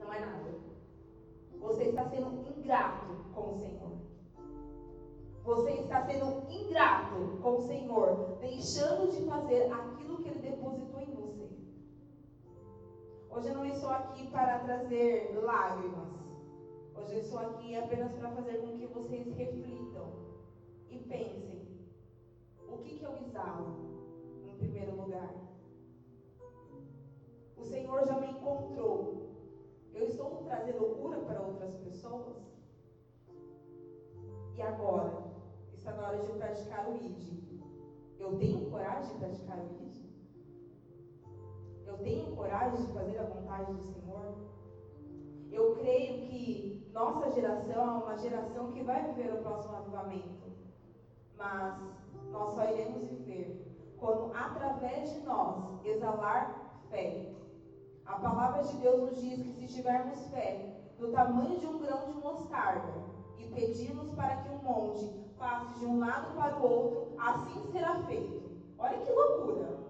não 0.00 0.12
é 0.12 0.20
nada. 0.20 0.54
Você 1.60 1.84
está 1.84 2.04
sendo 2.08 2.44
ingrato 2.58 3.06
com 3.32 3.52
o 3.52 3.58
Senhor. 3.58 3.92
Você 5.44 5.70
está 5.72 6.04
sendo 6.06 6.50
ingrato 6.50 7.38
com 7.42 7.56
o 7.56 7.60
Senhor, 7.60 8.38
deixando 8.40 9.10
de 9.12 9.24
fazer 9.24 9.70
aquilo 9.72 9.93
Hoje 13.36 13.48
eu 13.48 13.54
não 13.54 13.64
estou 13.66 13.90
aqui 13.90 14.30
para 14.30 14.60
trazer 14.60 15.36
lágrimas. 15.42 16.06
Hoje 16.94 17.14
eu 17.16 17.20
estou 17.20 17.40
aqui 17.40 17.74
apenas 17.74 18.12
para 18.12 18.30
fazer 18.30 18.60
com 18.60 18.78
que 18.78 18.86
vocês 18.86 19.28
reflitam 19.32 20.06
e 20.88 20.98
pensem: 21.00 21.66
o 22.68 22.78
que, 22.78 22.96
que 22.96 23.04
eu 23.04 23.16
exalo 23.16 23.74
em 24.44 24.56
primeiro 24.56 24.94
lugar? 25.02 25.34
O 27.56 27.64
Senhor 27.64 28.04
já 28.06 28.16
me 28.20 28.28
encontrou 28.28 29.02
Eu 29.92 30.04
estou 30.06 30.44
trazendo 30.44 30.84
cura 30.94 31.18
para 31.18 31.40
outras 31.40 31.74
pessoas? 31.78 32.38
E 34.56 34.62
agora? 34.62 35.12
Está 35.72 35.92
na 35.92 36.06
hora 36.06 36.20
de 36.20 36.30
praticar 36.38 36.88
o 36.88 36.94
ID. 36.94 37.60
Eu 38.16 38.36
tenho 38.38 38.70
coragem 38.70 39.12
de 39.12 39.18
praticar 39.18 39.58
o 39.58 39.66
ID? 39.66 39.93
Coragem 42.44 42.84
de 42.84 42.92
fazer 42.92 43.18
a 43.20 43.24
vontade 43.24 43.72
do 43.72 43.80
Senhor? 43.80 44.34
Eu 45.50 45.76
creio 45.76 46.28
que 46.28 46.90
nossa 46.92 47.30
geração 47.30 47.72
é 47.72 48.04
uma 48.04 48.18
geração 48.18 48.70
que 48.70 48.82
vai 48.82 49.02
viver 49.02 49.32
o 49.32 49.38
próximo 49.38 49.76
avivamento. 49.76 50.52
Mas 51.38 51.80
nós 52.30 52.54
só 52.54 52.70
iremos 52.70 53.08
viver 53.08 53.96
quando, 53.98 54.30
através 54.34 55.10
de 55.14 55.20
nós, 55.20 55.82
exalar 55.86 56.82
fé. 56.90 57.32
A 58.04 58.18
palavra 58.18 58.62
de 58.62 58.76
Deus 58.76 59.00
nos 59.00 59.22
diz 59.22 59.40
que 59.40 59.52
se 59.54 59.76
tivermos 59.76 60.26
fé 60.26 60.92
do 60.98 61.12
tamanho 61.12 61.58
de 61.58 61.66
um 61.66 61.78
grão 61.78 62.12
de 62.12 62.12
mostarda 62.18 62.92
e 63.38 63.46
pedirmos 63.54 64.10
para 64.10 64.36
que 64.36 64.50
um 64.50 64.58
monte 64.58 65.06
passe 65.38 65.78
de 65.78 65.86
um 65.86 65.98
lado 65.98 66.34
para 66.34 66.58
o 66.58 66.70
outro, 66.70 67.14
assim 67.18 67.72
será 67.72 68.02
feito. 68.02 68.50
Olha 68.76 68.98
que 68.98 69.10
loucura! 69.10 69.83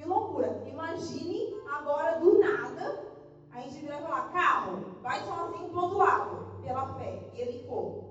Que 0.00 0.08
loucura! 0.08 0.62
Imagine 0.66 1.60
agora 1.70 2.18
do 2.20 2.38
nada 2.38 3.04
a 3.52 3.60
gente 3.60 3.84
e 3.84 3.88
falar: 3.88 4.32
carro, 4.32 4.78
vai 5.02 5.20
sozinho 5.20 5.68
para 5.68 5.78
o 5.78 5.82
outro 5.82 5.98
lado, 5.98 6.62
pela 6.62 6.94
fé. 6.94 7.30
E 7.34 7.40
ele 7.42 7.68
for. 7.68 8.04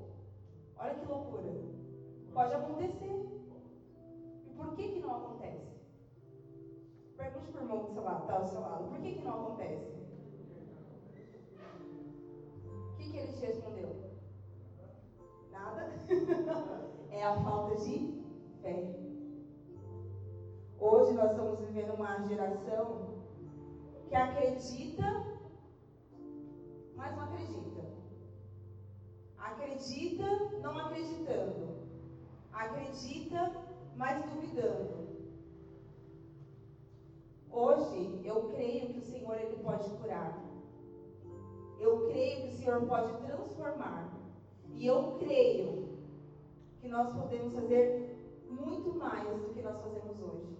Olha 0.77 0.93
que 0.93 1.05
loucura! 1.07 1.51
Pode 2.31 2.53
acontecer. 2.53 3.25
E 4.45 4.49
por 4.55 4.75
que, 4.75 4.87
que 4.87 4.99
não 4.99 5.15
acontece? 5.15 5.81
Pergunte 7.17 7.51
para 7.51 7.61
o 7.61 7.63
irmão 7.63 7.85
que 7.85 7.99
está 7.99 8.35
ao 8.35 8.43
seu 8.43 8.61
lado: 8.61 8.89
por 8.89 8.99
que, 8.99 9.13
que 9.15 9.25
não 9.25 9.33
acontece? 9.33 9.99
O 12.67 12.97
que, 12.97 13.11
que 13.11 13.17
ele 13.17 13.33
te 13.33 13.45
respondeu? 13.47 13.95
Nada? 15.51 15.91
é 17.09 17.23
a 17.23 17.35
falta 17.41 17.77
de 17.77 18.23
fé. 18.61 19.08
Hoje 20.81 21.13
nós 21.13 21.31
estamos 21.31 21.59
vivendo 21.59 21.93
uma 21.95 22.25
geração 22.25 23.09
que 24.07 24.15
acredita, 24.15 25.25
mas 26.95 27.15
não 27.17 27.23
acredita. 27.25 27.81
Acredita, 29.37 30.25
não 30.61 30.77
acreditando. 30.79 31.67
Acredita, 32.53 33.51
mas 33.97 34.23
duvidando. 34.23 35.09
Hoje 37.51 38.21
eu 38.23 38.49
creio 38.53 38.93
que 38.93 38.99
o 38.99 39.03
Senhor 39.03 39.35
ele 39.35 39.61
pode 39.61 39.89
curar. 39.97 40.41
Eu 41.77 42.07
creio 42.07 42.43
que 42.43 42.53
o 42.53 42.57
Senhor 42.57 42.87
pode 42.87 43.11
transformar. 43.25 44.09
E 44.75 44.87
eu 44.87 45.17
creio 45.19 45.89
que 46.79 46.87
nós 46.87 47.13
podemos 47.13 47.53
fazer 47.53 48.15
muito 48.49 48.93
mais 48.93 49.27
do 49.27 49.53
que 49.53 49.61
nós 49.61 49.77
fazemos 49.81 50.21
hoje. 50.21 50.58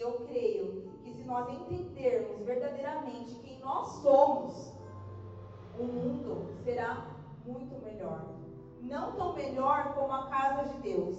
Eu 0.00 0.12
creio 0.28 0.90
que 1.02 1.12
se 1.12 1.22
nós 1.24 1.46
entendermos 1.50 2.40
verdadeiramente 2.46 3.34
quem 3.34 3.58
nós 3.60 3.86
somos, 4.00 4.72
o 5.78 5.84
mundo 5.84 6.54
será 6.64 7.06
muito 7.44 7.78
melhor. 7.84 8.24
Não 8.80 9.12
tão 9.12 9.34
melhor 9.34 9.94
como 9.94 10.10
a 10.10 10.26
casa 10.30 10.70
de 10.70 10.80
Deus, 10.80 11.16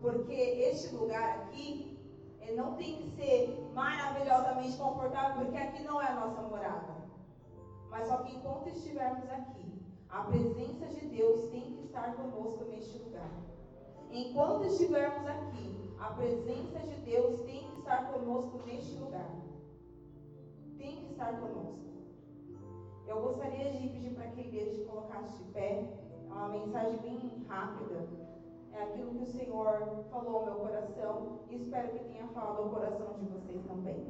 porque 0.00 0.32
este 0.32 0.94
lugar 0.94 1.40
aqui 1.40 1.98
ele 2.42 2.54
não 2.56 2.76
tem 2.76 2.96
que 2.96 3.10
ser 3.16 3.68
maravilhosamente 3.74 4.76
confortável, 4.76 5.44
porque 5.44 5.58
aqui 5.58 5.82
não 5.82 6.00
é 6.00 6.06
a 6.06 6.14
nossa 6.14 6.42
morada. 6.42 6.94
Mas 7.90 8.06
só 8.06 8.18
que 8.18 8.36
enquanto 8.36 8.68
estivermos 8.68 9.28
aqui, 9.28 9.82
a 10.08 10.20
presença 10.20 10.86
de 10.86 11.06
Deus 11.08 11.50
tem 11.50 11.72
que 11.72 11.86
estar 11.86 12.14
conosco 12.14 12.66
neste 12.66 12.98
lugar. 12.98 13.32
Enquanto 14.12 14.64
estivermos 14.66 15.26
aqui, 15.26 15.92
a 15.98 16.10
presença 16.10 16.78
de 16.78 16.94
Deus 17.00 17.40
tem 17.40 17.65
estar 17.86 18.12
conosco 18.12 18.58
neste 18.66 18.98
lugar. 18.98 19.30
Tem 20.76 20.96
que 20.96 21.12
estar 21.12 21.40
conosco. 21.40 21.86
Eu 23.06 23.22
gostaria 23.22 23.70
de 23.70 23.88
pedir 23.88 24.10
para 24.16 24.26
que 24.30 24.40
a 24.40 24.44
igreja 24.44 24.84
colocasse 24.86 25.44
de 25.44 25.52
pé. 25.52 25.84
É 26.28 26.32
uma 26.32 26.48
mensagem 26.48 26.98
bem 26.98 27.46
rápida. 27.48 28.08
É 28.72 28.82
aquilo 28.82 29.12
que 29.12 29.22
o 29.22 29.26
Senhor 29.26 30.04
falou 30.10 30.40
ao 30.40 30.44
meu 30.46 30.54
coração 30.56 31.38
e 31.48 31.54
espero 31.54 31.90
que 31.90 32.04
tenha 32.06 32.26
falado 32.28 32.58
ao 32.58 32.70
coração 32.70 33.14
de 33.20 33.26
vocês 33.26 33.64
também. 33.64 34.04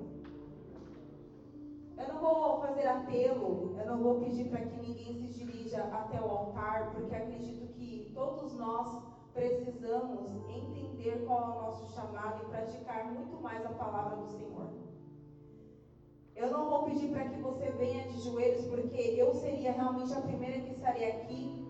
Eu 1.99 2.09
não 2.09 2.21
vou 2.21 2.61
fazer 2.61 2.87
apelo, 2.87 3.77
eu 3.79 3.87
não 3.87 3.99
vou 4.03 4.21
pedir 4.21 4.49
para 4.49 4.61
que 4.61 4.81
ninguém 4.81 5.15
se 5.15 5.39
dirija 5.39 5.83
até 5.85 6.19
o 6.21 6.31
altar, 6.31 6.93
porque 6.93 7.15
acredito 7.15 7.73
que 7.75 8.11
todos 8.15 8.55
nós 8.55 9.06
precisamos 9.37 10.31
entender 10.49 11.27
qual 11.27 11.41
é 11.41 11.45
o 11.45 11.63
nosso 11.63 11.95
chamado 11.95 12.43
e 12.43 12.47
praticar 12.47 13.13
muito 13.13 13.37
mais 13.43 13.65
a 13.67 13.69
palavra 13.69 14.17
do 14.17 14.27
Senhor. 14.33 14.71
Eu 16.35 16.51
não 16.51 16.71
vou 16.71 16.85
pedir 16.85 17.11
para 17.11 17.29
que 17.29 17.41
você 17.41 17.71
venha 17.73 18.09
de 18.09 18.19
joelhos, 18.21 18.67
porque 18.67 18.97
eu 18.97 19.35
seria 19.35 19.73
realmente 19.73 20.13
a 20.15 20.23
primeira 20.23 20.61
que 20.63 20.73
estaria 20.73 21.09
aqui, 21.09 21.67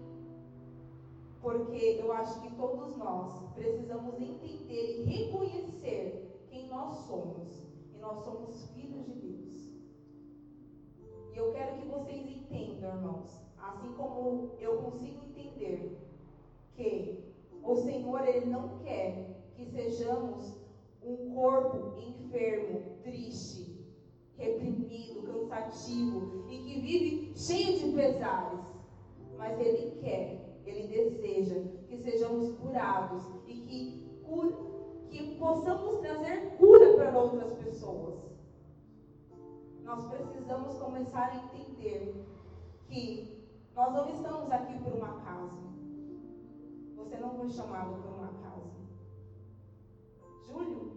porque 1.42 1.98
eu 2.00 2.12
acho 2.12 2.40
que 2.40 2.54
todos 2.54 2.96
nós 2.96 3.52
precisamos 3.54 4.14
entender 4.14 5.00
e 5.00 5.02
reconhecer 5.02 6.46
quem 6.48 6.68
nós 6.68 6.94
somos. 7.08 7.66
E 7.92 7.98
nós 7.98 8.18
somos 8.24 8.64
filhos 8.70 9.06
de 9.06 9.14
Deus. 9.14 9.56
E 11.32 11.36
eu 11.36 11.52
quero 11.52 11.78
que 11.78 11.88
vocês 11.88 12.26
entendam, 12.28 12.96
irmãos, 12.96 13.40
assim 13.58 13.92
como 13.94 14.52
eu 14.60 14.82
consigo 14.82 15.24
entender 15.24 15.98
que 16.74 17.26
o 17.66 17.76
Senhor, 17.76 18.26
Ele 18.26 18.46
não 18.46 18.78
quer 18.78 19.50
que 19.56 19.66
sejamos 19.66 20.54
um 21.02 21.34
corpo 21.34 21.98
enfermo, 22.00 22.82
triste, 23.02 23.84
reprimido, 24.36 25.22
cansativo 25.22 26.44
e 26.48 26.58
que 26.58 26.80
vive 26.80 27.32
cheio 27.36 27.78
de 27.78 27.96
pesares. 27.96 28.60
Mas 29.36 29.58
Ele 29.60 29.98
quer, 30.00 30.60
Ele 30.64 30.88
deseja 30.88 31.60
que 31.88 31.96
sejamos 31.98 32.56
curados 32.58 33.22
e 33.46 33.54
que, 33.54 34.06
que 35.10 35.36
possamos 35.36 35.98
trazer 35.98 36.56
cura 36.58 36.94
para 36.94 37.18
outras 37.18 37.52
pessoas. 37.54 38.14
Nós 39.82 40.04
precisamos 40.06 40.74
começar 40.78 41.30
a 41.30 41.36
entender 41.36 42.26
que 42.88 43.36
nós 43.74 43.92
não 43.92 44.08
estamos 44.08 44.50
aqui 44.50 44.78
por 44.80 44.94
um 44.94 45.04
acaso. 45.04 45.75
Você 46.96 47.16
não 47.18 47.36
foi 47.36 47.50
chamado 47.50 48.02
por 48.02 48.10
um 48.10 48.24
acaso. 48.24 48.70
Júlio, 50.46 50.92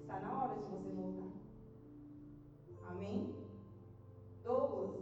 está 0.00 0.18
na 0.20 0.42
hora 0.42 0.54
de 0.54 0.62
você 0.62 0.88
voltar. 0.90 1.30
Amém? 2.90 3.34
Douglas, 4.42 5.00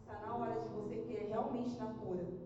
está 0.00 0.20
na 0.20 0.36
hora 0.36 0.60
de 0.60 0.68
você 0.68 0.96
querer 1.02 1.28
realmente 1.28 1.76
na 1.76 1.92
cura. 1.94 2.43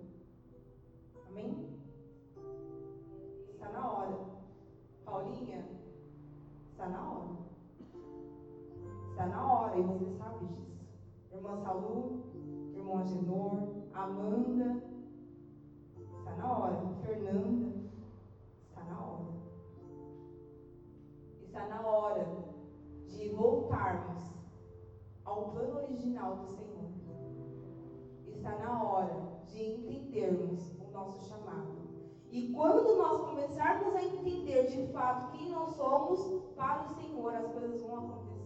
Fato 35.19 35.37
quem 35.37 35.51
nós 35.51 35.71
somos 35.75 36.21
para 36.55 36.83
o 36.83 36.95
Senhor, 36.95 37.35
as 37.35 37.51
coisas 37.53 37.83
vão 37.83 37.99
acontecer. 37.99 38.39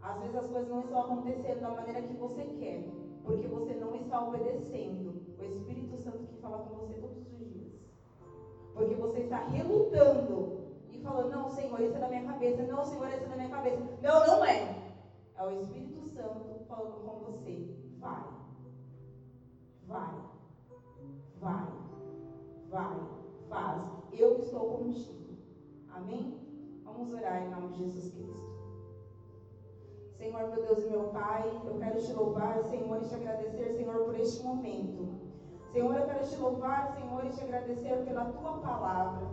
Às 0.00 0.20
vezes 0.20 0.36
as 0.36 0.48
coisas 0.48 0.68
não 0.68 0.80
estão 0.80 1.00
acontecendo 1.00 1.60
da 1.60 1.70
maneira 1.70 2.02
que 2.02 2.14
você 2.14 2.44
quer, 2.44 2.88
porque 3.24 3.46
você 3.46 3.74
não 3.74 3.94
está 3.94 4.26
obedecendo 4.26 5.22
o 5.38 5.44
Espírito 5.44 5.96
Santo 5.98 6.26
que 6.26 6.40
fala 6.40 6.58
com 6.58 6.76
você 6.76 6.94
todos 6.94 7.18
os 7.18 7.38
dias. 7.38 7.72
Porque 8.72 8.94
você 8.94 9.20
está 9.20 9.38
relutando 9.48 10.76
e 10.90 10.98
falando, 11.00 11.30
não, 11.30 11.48
Senhor, 11.48 11.80
isso 11.80 11.96
é 11.96 12.00
da 12.00 12.08
minha 12.08 12.24
cabeça, 12.24 12.62
não, 12.64 12.84
Senhor, 12.84 13.08
isso 13.08 13.24
é 13.24 13.28
da 13.28 13.36
minha 13.36 13.50
cabeça. 13.50 13.82
Não, 14.02 14.26
não 14.26 14.44
é. 14.44 14.76
É 15.36 15.44
o 15.44 15.50
Espírito 15.50 16.06
Santo 16.06 16.64
falando 16.68 17.04
com 17.04 17.24
você. 17.24 17.74
Vai. 17.98 18.24
Vai. 19.86 20.14
Vai. 21.40 21.66
Vai. 22.70 23.00
Faz. 23.48 23.82
Eu 24.12 24.38
estou 24.38 24.78
contigo. 24.78 25.25
Amém? 25.96 26.38
Vamos 26.84 27.10
orar 27.10 27.42
em 27.42 27.48
nome 27.48 27.68
de 27.68 27.84
Jesus 27.84 28.12
Cristo. 28.12 28.56
Senhor, 30.18 30.48
meu 30.48 30.62
Deus 30.62 30.84
e 30.84 30.90
meu 30.90 31.04
Pai, 31.04 31.50
eu 31.64 31.78
quero 31.78 32.02
te 32.02 32.12
louvar, 32.12 32.62
Senhor, 32.64 33.02
e 33.02 33.08
te 33.08 33.14
agradecer, 33.14 33.72
Senhor, 33.72 34.04
por 34.04 34.14
este 34.14 34.44
momento. 34.44 35.08
Senhor, 35.72 35.96
eu 35.96 36.06
quero 36.06 36.26
te 36.26 36.36
louvar, 36.36 36.94
Senhor, 36.94 37.24
e 37.24 37.30
te 37.30 37.42
agradecer 37.42 38.04
pela 38.04 38.26
tua 38.26 38.58
palavra. 38.58 39.26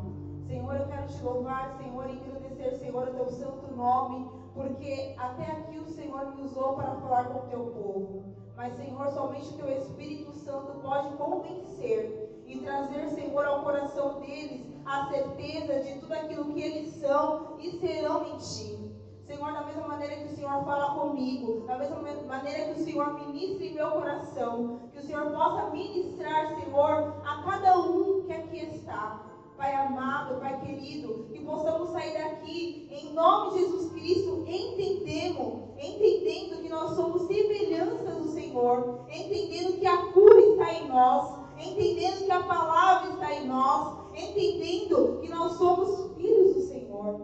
Senhor, 0.47 0.75
eu 0.75 0.87
quero 0.87 1.07
te 1.07 1.21
louvar, 1.21 1.77
Senhor, 1.77 2.09
e 2.09 2.21
agradecer, 2.21 2.77
Senhor, 2.77 3.09
o 3.09 3.13
teu 3.13 3.29
santo 3.29 3.75
nome, 3.75 4.29
porque 4.53 5.15
até 5.17 5.45
aqui 5.51 5.79
o 5.79 5.89
Senhor 5.89 6.33
me 6.33 6.43
usou 6.43 6.75
para 6.75 6.95
falar 6.95 7.25
com 7.25 7.39
o 7.39 7.49
teu 7.49 7.65
povo. 7.71 8.23
Mas, 8.55 8.73
Senhor, 8.77 9.09
somente 9.09 9.53
o 9.53 9.57
teu 9.57 9.69
Espírito 9.69 10.31
Santo 10.31 10.79
pode 10.79 11.13
convencer 11.17 12.43
e 12.45 12.59
trazer, 12.59 13.09
Senhor, 13.09 13.45
ao 13.45 13.63
coração 13.63 14.21
deles 14.21 14.72
a 14.85 15.07
certeza 15.07 15.79
de 15.81 15.99
tudo 15.99 16.13
aquilo 16.13 16.53
que 16.53 16.61
eles 16.61 16.95
são 16.95 17.57
e 17.59 17.71
serão 17.79 18.27
em 18.27 18.37
ti. 18.37 18.83
Senhor, 19.25 19.53
da 19.53 19.63
mesma 19.63 19.87
maneira 19.87 20.17
que 20.17 20.33
o 20.33 20.35
Senhor 20.35 20.65
fala 20.65 20.99
comigo, 20.99 21.65
da 21.65 21.77
mesma 21.77 22.01
maneira 22.27 22.73
que 22.73 22.81
o 22.81 22.83
Senhor 22.83 23.13
ministre 23.13 23.73
meu 23.73 23.89
coração, 23.91 24.81
que 24.91 24.99
o 24.99 25.01
Senhor 25.01 25.31
possa 25.31 25.69
ministrar, 25.69 26.59
Senhor, 26.59 27.21
a 27.25 27.43
cada 27.43 27.79
um 27.79 28.23
que 28.23 28.33
aqui 28.33 28.59
está. 28.75 29.23
Pai 29.57 29.73
amado, 29.75 30.41
Pai 30.41 30.59
querido, 30.59 31.29
que 31.31 31.39
possamos 31.39 31.91
sair 31.91 32.17
daqui 32.17 32.89
em 32.91 33.13
nome 33.13 33.51
de 33.51 33.59
Jesus 33.59 33.91
Cristo, 33.93 34.43
entendendo, 34.45 35.69
entendendo 35.77 36.61
que 36.61 36.69
nós 36.69 36.95
somos 36.95 37.21
semelhanças 37.27 38.17
do 38.17 38.29
Senhor, 38.29 39.05
entendendo 39.07 39.79
que 39.79 39.87
a 39.87 39.97
cura 40.11 40.39
está 40.41 40.73
em 40.73 40.87
nós, 40.89 41.39
entendendo 41.57 42.25
que 42.25 42.31
a 42.31 42.43
palavra 42.43 43.13
está 43.13 43.33
em 43.33 43.47
nós, 43.47 44.02
entendendo 44.15 45.19
que 45.21 45.29
nós 45.29 45.53
somos 45.53 46.15
filhos 46.15 46.55
do 46.55 46.61
Senhor. 46.61 47.21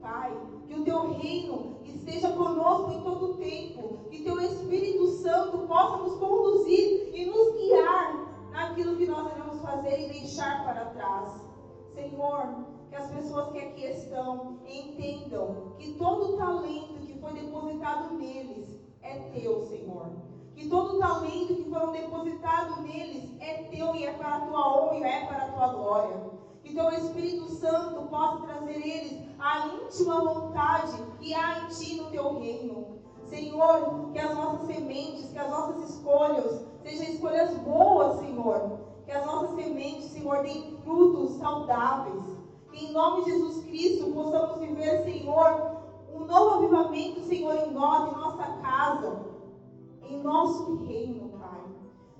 Pai, 0.00 0.36
que 0.66 0.74
o 0.74 0.84
teu 0.84 1.12
reino 1.12 1.76
esteja 1.84 2.30
conosco 2.32 2.92
em 2.92 3.02
todo 3.02 3.32
o 3.32 3.34
tempo, 3.34 4.08
que 4.10 4.22
teu 4.22 4.40
Espírito 4.40 5.06
Santo 5.08 5.58
possa 5.66 5.96
nos 5.98 6.18
conduzir 6.18 7.10
e 7.14 7.26
nos 7.26 7.54
guiar 7.54 8.50
naquilo 8.50 8.96
que 8.96 9.06
nós 9.06 9.32
iremos 9.32 9.60
fazer 9.60 10.00
e 10.00 10.12
deixar 10.12 10.64
para 10.64 10.86
trás. 10.86 11.32
Senhor, 11.94 12.66
que 12.90 12.96
as 12.96 13.10
pessoas 13.10 13.50
que 13.52 13.58
aqui 13.58 13.84
estão 13.86 14.58
entendam 14.66 15.74
que 15.78 15.94
todo 15.94 16.34
o 16.34 16.36
talento 16.36 17.06
que 17.06 17.18
foi 17.18 17.32
depositado 17.32 18.14
neles 18.14 18.80
é 19.02 19.18
teu, 19.30 19.62
Senhor. 19.62 20.33
Que 20.54 20.68
todo 20.68 20.96
o 20.96 20.98
talento 20.98 21.54
que 21.54 21.70
foram 21.70 21.92
depositado 21.92 22.82
neles 22.82 23.30
é 23.40 23.64
teu 23.64 23.94
e 23.94 24.06
é 24.06 24.12
para 24.12 24.36
a 24.36 24.40
tua 24.40 24.84
honra 24.84 24.98
e 24.98 25.02
é 25.02 25.26
para 25.26 25.44
a 25.44 25.48
tua 25.52 25.66
glória. 25.68 26.30
Que 26.62 26.74
teu 26.74 26.88
Espírito 26.90 27.48
Santo 27.50 28.08
possa 28.08 28.46
trazer 28.46 28.86
eles 28.86 29.18
a 29.38 29.68
íntima 29.68 30.24
vontade 30.24 30.92
que 31.18 31.34
há 31.34 31.60
em 31.60 31.66
ti 31.68 31.96
no 31.96 32.10
teu 32.10 32.38
reino. 32.38 32.94
Senhor, 33.24 34.10
que 34.12 34.18
as 34.18 34.34
nossas 34.34 34.66
sementes, 34.66 35.32
que 35.32 35.38
as 35.38 35.50
nossas 35.50 35.90
escolhas 35.90 36.64
sejam 36.82 37.14
escolhas 37.14 37.56
boas, 37.58 38.20
Senhor 38.20 38.84
que 39.04 39.12
as 39.12 39.26
nossas 39.26 39.54
sementes, 39.54 40.06
Senhor, 40.06 40.42
deem 40.42 40.76
frutos 40.82 41.36
saudáveis. 41.36 42.24
Que 42.72 42.86
em 42.86 42.92
nome 42.92 43.24
de 43.24 43.30
Jesus 43.30 43.64
Cristo 43.64 44.12
possamos 44.12 44.58
viver, 44.58 45.04
Senhor, 45.04 45.76
um 46.12 46.24
novo 46.24 46.54
avivamento, 46.56 47.20
Senhor, 47.20 47.54
em 47.54 47.70
nós, 47.72 48.12
em 48.12 48.16
nossa 48.16 48.44
casa, 48.62 49.20
em 50.08 50.22
nosso 50.22 50.84
reino, 50.84 51.28
Pai. 51.38 51.60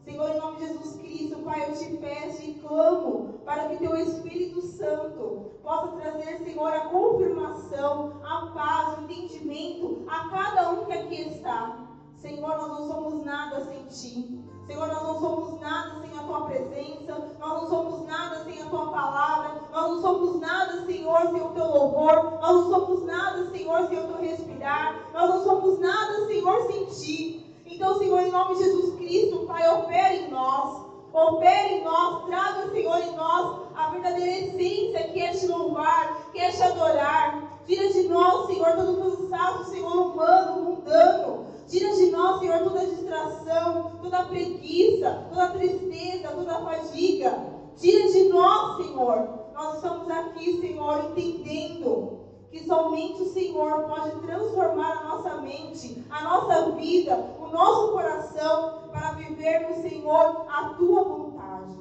Senhor, 0.05 0.31
em 0.31 0.39
nome 0.39 0.59
de 0.59 0.67
Jesus 0.67 0.97
Cristo, 0.97 1.39
Pai, 1.39 1.71
eu 1.71 1.75
te 1.75 1.97
peço 1.97 2.43
e 2.43 2.55
clamo 2.55 3.41
para 3.45 3.69
que 3.69 3.79
teu 3.79 3.97
Espírito 3.97 4.61
Santo 4.63 5.53
possa 5.63 5.97
trazer, 5.97 6.39
Senhor, 6.45 6.73
a 6.73 6.89
confirmação, 6.89 8.21
a 8.23 8.47
paz, 8.55 8.99
o 8.99 9.03
entendimento 9.03 10.05
a 10.09 10.29
cada 10.29 10.71
um 10.71 10.85
que 10.85 10.93
aqui 10.93 11.23
está. 11.23 11.79
Senhor, 12.17 12.57
nós 12.57 12.69
não 12.69 12.89
somos 12.89 13.25
nada 13.25 13.65
sem 13.65 13.85
ti. 13.87 14.45
Senhor, 14.67 14.89
nós 14.89 15.03
não 15.03 15.21
somos 15.21 15.61
nada 15.61 16.01
sem 16.01 16.19
a 16.19 16.23
tua 16.23 16.47
presença, 16.47 17.37
nós 17.39 17.63
não 17.63 17.69
somos 17.69 18.07
nada 18.07 18.45
sem 18.45 18.63
a 18.63 18.67
tua 18.67 18.91
palavra, 18.91 19.61
nós 19.71 19.91
não 19.91 20.01
somos 20.01 20.41
nada, 20.41 20.87
Senhor, 20.87 21.21
sem 21.21 21.43
o 21.43 21.51
teu 21.51 21.67
louvor, 21.67 22.39
nós 22.41 22.69
não 22.69 22.71
somos 22.71 23.05
nada, 23.05 23.51
Senhor, 23.51 23.89
sem 23.89 23.99
o 23.99 24.07
teu 24.07 24.17
respirar, 24.17 25.11
nós 25.13 25.31
não 25.31 25.45
somos 25.45 25.79
nada, 25.81 26.27
Senhor, 26.27 26.63
sem 26.67 26.87
ti. 26.87 27.44
Então, 27.67 27.99
Senhor, 27.99 28.21
em 28.21 28.31
nome 28.31 28.57
de 28.57 28.65
Jesus 28.65 28.95
Cristo, 28.97 29.47
Pai, 29.47 29.67
opera 29.69 30.15
em 30.15 30.31
nós, 30.31 30.85
opera 31.13 31.69
em 31.69 31.83
nós, 31.83 32.27
traga, 32.27 32.71
Senhor, 32.71 32.99
em 32.99 33.17
nós 33.17 33.61
a 33.75 33.89
verdadeira 33.89 34.31
essência 34.31 35.09
que 35.09 35.21
é 35.21 35.33
te 35.33 35.47
louvar, 35.47 36.31
que 36.33 36.39
é 36.39 36.51
te 36.51 36.63
adorar. 36.63 37.55
Tira 37.67 37.91
de 37.91 38.03
nós, 38.09 38.47
Senhor, 38.47 38.77
todo 38.77 38.93
o 38.93 39.29
cansaço, 39.29 39.71
Senhor, 39.71 40.13
humano, 40.13 40.63
mundano. 40.63 41.47
Tira 41.67 41.95
de 41.95 42.11
nós, 42.11 42.41
Senhor, 42.41 42.59
toda 42.59 42.87
distração, 42.87 43.93
toda 44.03 44.25
preguiça, 44.25 45.27
toda 45.31 45.49
tristeza, 45.49 46.29
toda 46.29 46.61
fadiga. 46.61 47.47
Tira 47.79 48.13
de 48.13 48.29
nós, 48.29 48.77
Senhor. 48.77 49.29
Nós 49.55 49.77
estamos 49.77 50.11
aqui, 50.11 50.61
Senhor, 50.61 51.07
entendendo 51.07 52.19
que 52.51 52.65
somente 52.67 53.23
o 53.23 53.33
Senhor 53.33 53.85
pode 53.85 54.11
transformar 54.21 54.99
a 54.99 55.05
nossa 55.05 55.41
mente, 55.41 56.05
a 56.11 56.23
nossa 56.23 56.71
vida, 56.73 57.17
nosso 57.55 57.93
coração 57.93 58.89
para 58.91 59.13
vivermos, 59.13 59.77
Senhor, 59.79 60.45
a 60.51 60.75
tua 60.77 61.05
vontade. 61.05 61.79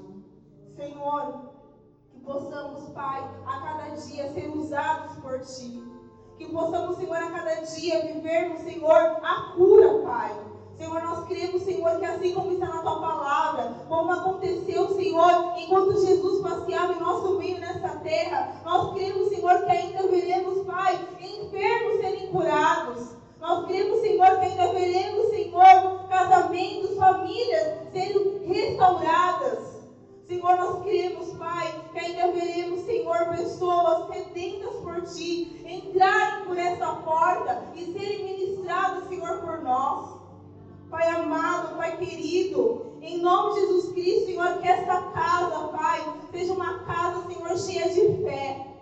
Senhor, 0.76 1.52
que 2.12 2.20
possamos, 2.20 2.90
Pai, 2.90 3.28
a 3.46 3.60
cada 3.60 3.96
dia 3.96 4.32
ser 4.32 4.50
usados 4.56 5.18
por 5.18 5.40
ti. 5.40 5.84
Que 6.38 6.46
possamos, 6.46 6.98
Senhor, 6.98 7.18
a 7.18 7.32
cada 7.32 7.56
dia 7.62 8.06
vivermos, 8.06 8.60
Senhor, 8.62 9.20
a 9.24 9.54
cura, 9.56 10.04
Pai. 10.04 10.40
Senhor, 10.78 11.02
nós 11.02 11.28
cremos, 11.28 11.64
Senhor, 11.64 12.00
que 12.00 12.06
assim 12.06 12.34
como 12.34 12.52
está 12.52 12.68
na 12.68 12.82
tua 12.82 13.00
palavra, 13.00 13.76
como 13.88 14.12
aconteceu, 14.12 14.90
Senhor, 14.90 15.54
enquanto 15.58 16.06
Jesus 16.06 16.42
passeava 16.42 16.94
em 16.94 17.00
nosso 17.00 17.38
meio 17.38 17.60
nessa 17.60 17.90
terra, 18.00 18.62
nós 18.64 18.94
cremos, 18.94 19.30
Senhor, 19.30 19.66
que 19.66 19.72
ainda 19.72 20.08
veremos, 20.08 20.66
Pai, 20.68 21.00
enfermos 21.20 22.00
serem 22.00 22.28
curados. 22.28 23.23
Nós 23.44 23.66
cremos, 23.66 24.00
Senhor, 24.00 24.40
que 24.40 24.46
ainda 24.46 24.72
veremos, 24.72 25.28
Senhor, 25.28 26.08
casamentos, 26.08 26.96
famílias 26.96 27.78
sendo 27.92 28.42
restauradas. 28.48 29.84
Senhor, 30.26 30.56
nós 30.56 30.82
cremos, 30.84 31.34
Pai, 31.34 31.76
que 31.92 32.00
ainda 32.00 32.32
veremos, 32.32 32.86
Senhor, 32.86 33.28
pessoas 33.36 34.08
sedentas 34.08 34.74
por 34.76 35.02
Ti 35.02 35.62
entrarem 35.66 36.46
por 36.46 36.58
essa 36.58 36.88
porta 37.04 37.66
e 37.76 37.92
serem 37.92 38.24
ministradas, 38.24 39.10
Senhor, 39.10 39.40
por 39.40 39.62
nós. 39.62 40.22
Pai 40.90 41.06
amado, 41.10 41.76
Pai 41.76 41.98
querido, 41.98 42.94
em 43.02 43.18
nome 43.18 43.56
de 43.56 43.60
Jesus 43.60 43.92
Cristo, 43.92 44.26
Senhor, 44.28 44.58
que 44.60 44.70
esta 44.70 45.02
casa, 45.12 45.68
Pai, 45.68 46.02
seja 46.32 46.54
uma 46.54 46.80
casa, 46.86 47.28
Senhor, 47.28 47.58
cheia 47.58 47.90
de 47.90 48.24
fé. 48.24 48.73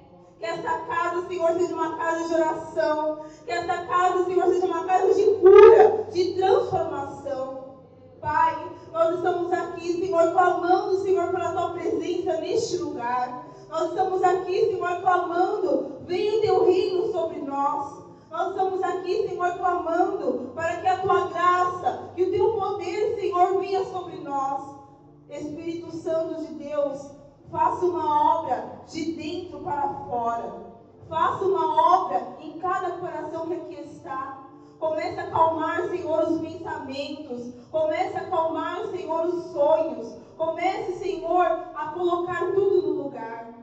Que 0.41 0.47
esta 0.47 0.79
casa, 0.87 1.27
Senhor, 1.27 1.51
seja 1.53 1.75
uma 1.75 1.97
casa 1.97 2.27
de 2.27 2.33
oração. 2.33 3.25
Que 3.45 3.51
esta 3.51 3.85
casa, 3.85 4.25
Senhor, 4.25 4.47
seja 4.47 4.65
uma 4.65 4.85
casa 4.85 5.13
de 5.13 5.23
cura, 5.35 6.07
de 6.11 6.33
transformação. 6.33 7.75
Pai, 8.19 8.71
nós 8.91 9.17
estamos 9.17 9.53
aqui, 9.53 9.93
Senhor, 10.03 10.31
clamando, 10.31 10.97
Senhor, 11.03 11.27
pela 11.27 11.51
tua 11.51 11.69
presença 11.73 12.41
neste 12.41 12.77
lugar. 12.77 13.45
Nós 13.69 13.89
estamos 13.89 14.23
aqui, 14.23 14.71
Senhor, 14.71 15.01
clamando, 15.01 15.97
venha 16.07 16.39
o 16.39 16.41
teu 16.41 16.65
reino 16.65 17.11
sobre 17.11 17.37
nós. 17.41 18.03
Nós 18.31 18.49
estamos 18.49 18.81
aqui, 18.81 19.27
Senhor, 19.29 19.57
clamando 19.59 20.53
para 20.55 20.77
que 20.77 20.87
a 20.87 21.01
tua 21.01 21.27
graça, 21.27 22.09
que 22.15 22.23
o 22.23 22.31
teu 22.31 22.53
poder, 22.53 23.13
Senhor, 23.13 23.59
venha 23.59 23.85
sobre 23.85 24.17
nós. 24.21 24.81
Espírito 25.29 25.95
Santo 25.95 26.41
de 26.41 26.53
Deus, 26.55 27.11
faça 27.51 27.85
uma 27.85 28.39
obra 28.39 28.81
de 28.87 29.11
dentro 29.11 29.59
para 29.59 29.87
fora. 30.09 30.71
Faça 31.07 31.43
uma 31.43 32.03
obra 32.03 32.37
em 32.39 32.57
cada 32.59 32.91
coração 32.91 33.47
que 33.47 33.53
aqui 33.53 33.81
está. 33.81 34.47
Comece 34.79 35.19
a 35.19 35.23
acalmar, 35.23 35.89
Senhor, 35.89 36.23
os 36.23 36.41
pensamentos. 36.41 37.53
Comece 37.69 38.17
a 38.17 38.21
acalmar, 38.21 38.87
Senhor, 38.87 39.25
os 39.25 39.43
sonhos. 39.51 40.15
Comece, 40.37 40.93
Senhor, 40.93 41.45
a 41.75 41.91
colocar 41.93 42.53
tudo 42.53 42.81
no 42.81 43.03
lugar. 43.03 43.53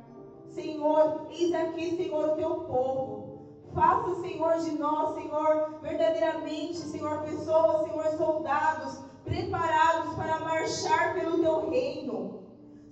Senhor, 0.51 1.27
eis 1.31 1.53
aqui, 1.55 1.97
Senhor, 1.97 2.29
o 2.29 2.37
teu 2.37 2.51
povo. 2.61 3.39
Faça, 3.75 4.15
Senhor, 4.17 4.59
de 4.59 4.73
nós, 4.79 5.15
Senhor, 5.15 5.79
verdadeiramente, 5.81 6.77
Senhor, 6.77 7.23
pessoas, 7.23 7.85
Senhor, 7.85 8.05
soldados, 8.17 9.01
preparados 9.25 10.15
para 10.15 10.41
marchar 10.41 11.15
pelo 11.15 11.39
teu 11.39 11.71
reino. 11.71 12.48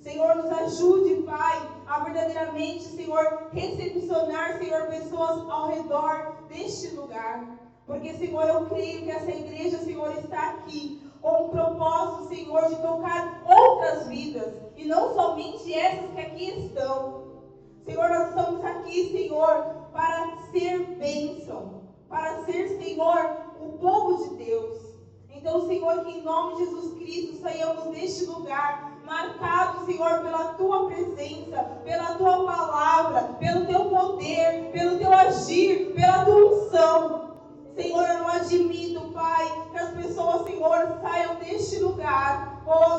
Senhor, 0.06 0.36
nos 0.36 0.52
ajude, 0.52 1.22
Pai, 1.24 1.68
a 1.84 1.98
verdadeiramente, 2.04 2.84
Senhor, 2.84 3.48
recepcionar, 3.52 4.56
Senhor, 4.56 4.86
pessoas 4.86 5.40
ao 5.50 5.66
redor 5.66 6.44
deste 6.48 6.94
lugar. 6.94 7.44
Porque, 7.84 8.14
Senhor, 8.14 8.44
eu 8.44 8.66
creio 8.66 9.02
que 9.02 9.10
essa 9.10 9.32
igreja, 9.32 9.78
Senhor, 9.78 10.16
está 10.16 10.50
aqui 10.50 11.02
com 11.20 11.46
o 11.46 11.48
propósito, 11.48 12.28
Senhor, 12.28 12.68
de 12.68 12.76
tocar 12.76 13.42
outras 13.44 14.06
vidas 14.06 14.54
e 14.76 14.84
não 14.84 15.12
somente 15.12 15.74
essas 15.74 16.08
que 16.12 16.20
aqui 16.20 16.66
estão. 16.66 17.42
Senhor, 17.84 18.08
nós 18.08 18.28
estamos 18.28 18.64
aqui, 18.64 19.10
Senhor, 19.10 19.88
para 19.92 20.36
ser 20.52 20.86
bênção, 20.98 21.82
para 22.08 22.44
ser, 22.44 22.78
Senhor, 22.78 23.38
o 23.60 23.72
povo 23.78 24.22
de 24.22 24.44
Deus. 24.44 24.78
Então, 25.30 25.66
Senhor, 25.66 26.04
que 26.04 26.12
em 26.12 26.22
nome 26.22 26.54
de 26.54 26.64
Jesus 26.64 26.94
Cristo 26.94 27.42
saiamos 27.42 27.86
deste 27.86 28.24
lugar 28.26 28.95
marcados, 29.06 29.86
Senhor, 29.86 30.20
pela 30.20 30.54
tua 30.54 30.86
presença, 30.86 31.62
pela 31.84 32.14
tua 32.14 32.44
palavra, 32.44 33.22
pelo 33.38 33.64
teu 33.66 33.86
poder, 33.86 34.70
pelo 34.72 34.98
teu 34.98 35.12
agir, 35.12 35.92
pela 35.94 36.24
tua 36.24 36.34
unção. 36.34 37.36
Senhor, 37.76 38.08
eu 38.08 38.18
não 38.18 38.28
admito, 38.28 39.00
Pai, 39.12 39.68
que 39.70 39.78
as 39.78 39.90
pessoas, 39.90 40.44
Senhor, 40.44 40.98
saiam 41.02 41.36
deste 41.36 41.78
lugar, 41.78 42.62
oh, 42.66 42.96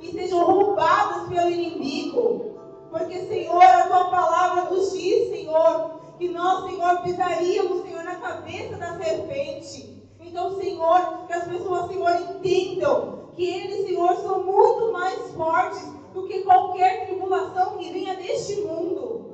e 0.00 0.12
sejam 0.12 0.44
roubadas 0.44 1.28
pelo 1.28 1.50
inimigo. 1.50 2.58
Porque, 2.90 3.20
Senhor, 3.26 3.62
a 3.62 3.86
tua 3.86 4.04
palavra 4.10 4.70
nos 4.70 4.92
diz, 4.92 5.28
Senhor, 5.30 6.00
que 6.18 6.28
nós, 6.28 6.64
Senhor, 6.64 7.02
pisaríamos, 7.02 7.82
Senhor, 7.82 8.02
na 8.02 8.16
cabeça 8.16 8.76
da 8.76 8.96
serpente. 8.98 10.00
Então, 10.20 10.56
Senhor, 10.58 11.26
que 11.26 11.32
as 11.32 11.44
pessoas, 11.44 11.88
Senhor, 11.88 12.10
entendam 12.10 13.19
que 13.40 13.48
eles, 13.48 13.86
Senhor, 13.86 14.14
são 14.16 14.42
muito 14.42 14.92
mais 14.92 15.30
fortes 15.30 15.90
do 16.12 16.26
que 16.26 16.42
qualquer 16.42 17.06
tribulação 17.06 17.78
que 17.78 17.90
venha 17.90 18.14
deste 18.16 18.60
mundo. 18.60 19.30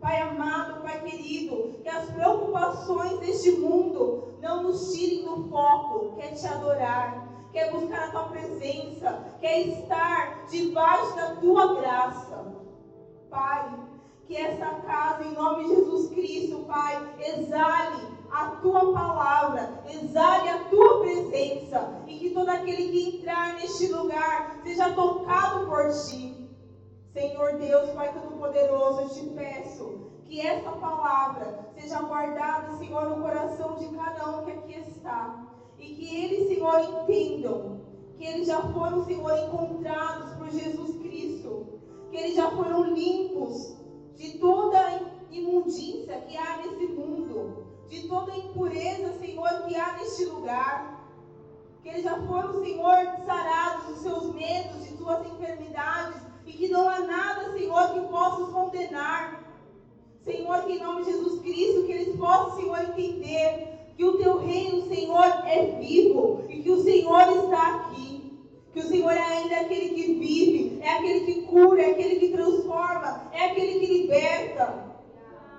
Pai 0.00 0.20
amado, 0.20 0.82
Pai 0.82 1.00
querido, 1.02 1.76
que 1.80 1.88
as 1.88 2.10
preocupações 2.10 3.20
deste 3.20 3.52
mundo 3.52 4.34
não 4.42 4.64
nos 4.64 4.92
tirem 4.92 5.24
do 5.24 5.48
foco, 5.48 6.16
que 6.16 6.22
é 6.22 6.32
te 6.32 6.44
adorar, 6.44 7.24
quer 7.52 7.70
buscar 7.70 8.08
a 8.08 8.10
tua 8.10 8.24
presença, 8.24 9.24
quer 9.40 9.60
estar 9.60 10.46
debaixo 10.50 11.14
da 11.14 11.36
tua 11.36 11.74
graça. 11.80 12.52
Pai, 13.30 13.78
que 14.26 14.36
essa 14.36 14.66
casa, 14.66 15.22
em 15.22 15.34
nome 15.34 15.68
de 15.68 15.76
Jesus 15.76 16.10
Cristo, 16.10 16.64
Pai, 16.66 17.14
tua 18.60 18.92
palavra, 18.92 19.82
exale 19.88 20.48
a 20.48 20.64
tua 20.64 21.00
presença 21.00 22.02
e 22.06 22.18
que 22.18 22.30
todo 22.30 22.48
aquele 22.48 22.90
que 22.90 23.16
entrar 23.16 23.54
neste 23.54 23.88
lugar 23.92 24.60
seja 24.62 24.92
tocado 24.92 25.66
por 25.66 25.88
ti. 25.90 26.48
Senhor 27.12 27.58
Deus, 27.58 27.90
Pai 27.90 28.12
Todo-Poderoso, 28.12 29.00
eu 29.00 29.08
te 29.08 29.26
peço 29.30 30.10
que 30.24 30.40
essa 30.40 30.70
palavra 30.70 31.70
seja 31.74 32.00
guardada, 32.02 32.76
Senhor, 32.78 33.08
no 33.08 33.22
coração 33.22 33.74
de 33.76 33.88
cada 33.88 34.30
um 34.30 34.44
que 34.44 34.52
aqui 34.52 34.78
está 34.88 35.44
e 35.78 35.94
que 35.94 36.24
eles, 36.24 36.48
Senhor, 36.48 36.80
entendam 36.80 37.80
que 38.16 38.24
eles 38.24 38.46
já 38.46 38.60
foram, 38.60 39.04
Senhor, 39.04 39.32
encontrados 39.38 40.34
por 40.34 40.50
Jesus 40.50 40.96
Cristo, 40.98 41.66
que 42.10 42.16
eles 42.16 42.36
já 42.36 42.50
foram 42.50 42.94
limpos 42.94 43.76
de 44.14 44.38
toda 44.38 45.00
imundícia 45.30 46.20
que 46.20 46.36
há 46.36 46.58
nesse 46.58 46.86
mundo, 46.88 47.69
de 47.90 48.06
toda 48.06 48.36
impureza, 48.36 49.18
Senhor, 49.18 49.48
que 49.66 49.76
há 49.76 49.96
neste 49.98 50.24
lugar. 50.26 51.04
Que 51.82 51.88
eles 51.88 52.04
já 52.04 52.16
foram, 52.22 52.62
Senhor, 52.62 52.96
sarados 53.26 53.86
dos 53.86 53.98
seus 53.98 54.34
medos, 54.34 54.84
de 54.84 54.96
suas 54.96 55.26
enfermidades, 55.26 56.20
e 56.46 56.52
que 56.52 56.68
não 56.68 56.88
há 56.88 57.00
nada, 57.00 57.52
Senhor, 57.52 57.92
que 57.92 58.00
possa 58.08 58.42
os 58.42 58.50
condenar. 58.50 59.42
Senhor, 60.24 60.62
que 60.62 60.72
em 60.74 60.78
nome 60.78 61.04
de 61.04 61.12
Jesus 61.12 61.40
Cristo, 61.40 61.84
que 61.84 61.92
eles 61.92 62.16
possam, 62.16 62.60
Senhor, 62.60 62.80
entender 62.80 63.78
que 63.96 64.04
o 64.04 64.18
teu 64.18 64.38
reino, 64.38 64.86
Senhor, 64.88 65.24
é 65.46 65.78
vivo 65.80 66.44
e 66.48 66.62
que 66.62 66.70
o 66.70 66.82
Senhor 66.82 67.28
está 67.32 67.76
aqui. 67.76 68.38
Que 68.72 68.80
o 68.80 68.86
Senhor 68.86 69.10
é 69.10 69.20
ainda 69.20 69.56
aquele 69.62 69.88
que 69.90 70.14
vive, 70.14 70.78
é 70.80 70.90
aquele 70.90 71.20
que 71.26 71.42
cura, 71.42 71.82
é 71.82 71.90
aquele 71.90 72.20
que 72.20 72.28
transforma, 72.28 73.30
é 73.32 73.46
aquele 73.46 73.80
que 73.80 73.86
liberta. 73.86 74.89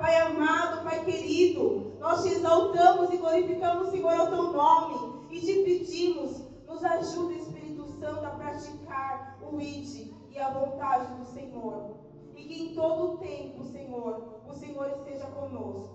Pai 0.02 0.18
amado, 0.18 0.84
Pai 0.84 1.06
querido, 1.06 1.94
nós 2.00 2.24
te 2.24 2.30
exaltamos 2.30 3.14
e 3.14 3.18
glorificamos, 3.18 3.90
Senhor, 3.90 4.20
o 4.20 4.28
teu 4.28 4.52
nome 4.52 5.28
e 5.30 5.40
te 5.40 5.64
pedimos, 5.64 6.42
nos 6.68 6.84
ajude, 6.84 7.38
Espírito 7.38 7.86
Santo, 8.00 8.26
a 8.26 8.32
praticar 8.32 9.38
o 9.40 9.62
ID 9.62 10.12
e 10.32 10.40
a 10.40 10.50
vontade 10.50 11.14
do 11.14 11.26
Senhor. 11.26 11.98
E 12.36 12.44
que 12.44 12.64
em 12.64 12.74
todo 12.74 13.14
o 13.14 13.18
tempo, 13.20 13.64
Senhor, 13.66 14.42
o 14.50 14.54
Senhor 14.56 14.88
esteja 14.88 15.28
conosco. 15.28 15.94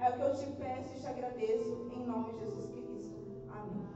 É 0.00 0.10
o 0.10 0.12
que 0.14 0.20
eu 0.22 0.34
te 0.34 0.46
peço 0.56 0.96
e 0.96 1.00
te 1.00 1.06
agradeço 1.06 1.92
em 1.94 2.04
nome 2.04 2.32
de 2.32 2.40
Jesus 2.40 2.66
Cristo. 2.72 3.14
Amém. 3.52 3.86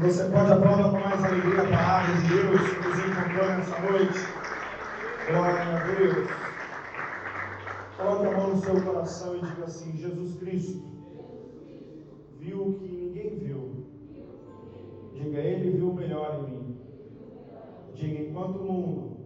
Você 0.00 0.24
pode 0.30 0.52
aplaudir 0.52 0.90
com 0.90 1.00
mais 1.00 1.24
alegria 1.24 1.60
a 1.60 1.66
palavra 1.66 2.14
de 2.14 2.28
Deus 2.28 2.60
que 2.70 2.88
nos 2.88 2.98
encontrou 2.98 3.48
nessa 3.48 3.80
noite. 3.80 4.18
Glória 5.28 5.62
a 5.62 5.84
Deus. 5.86 6.28
Coloque 7.96 8.26
a 8.26 8.36
mão 8.38 8.50
no 8.50 8.60
seu 8.60 8.80
coração 8.80 9.36
e 9.36 9.40
diga 9.40 9.64
assim: 9.64 9.96
Jesus 9.96 10.36
Cristo 10.38 10.84
viu 12.38 12.68
o 12.68 12.74
que 12.74 12.86
ninguém 12.86 13.38
viu. 13.40 13.86
Diga, 15.14 15.40
Ele 15.40 15.76
viu 15.76 15.90
o 15.90 15.94
melhor 15.94 16.44
em 16.44 16.50
mim. 16.50 16.80
Diga, 17.94 18.22
enquanto 18.22 18.60
o 18.60 18.72
mundo 18.72 19.16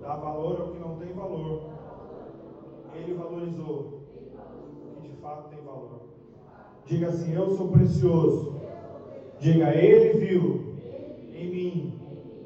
dá 0.00 0.16
valor 0.16 0.60
ao 0.62 0.72
que 0.72 0.80
não 0.80 0.96
tem 0.96 1.12
valor, 1.12 1.70
ele 2.92 3.14
valorizou 3.14 4.02
o 4.96 5.00
que 5.00 5.08
de 5.08 5.16
fato 5.20 5.48
tem 5.48 5.62
valor. 5.62 6.00
Diga 6.86 7.08
assim: 7.08 7.32
Eu 7.32 7.50
sou 7.56 7.68
precioso. 7.68 8.55
Diga, 9.40 9.74
Ele 9.74 10.18
viu 10.18 10.76
em 11.32 11.50
mim 11.50 12.00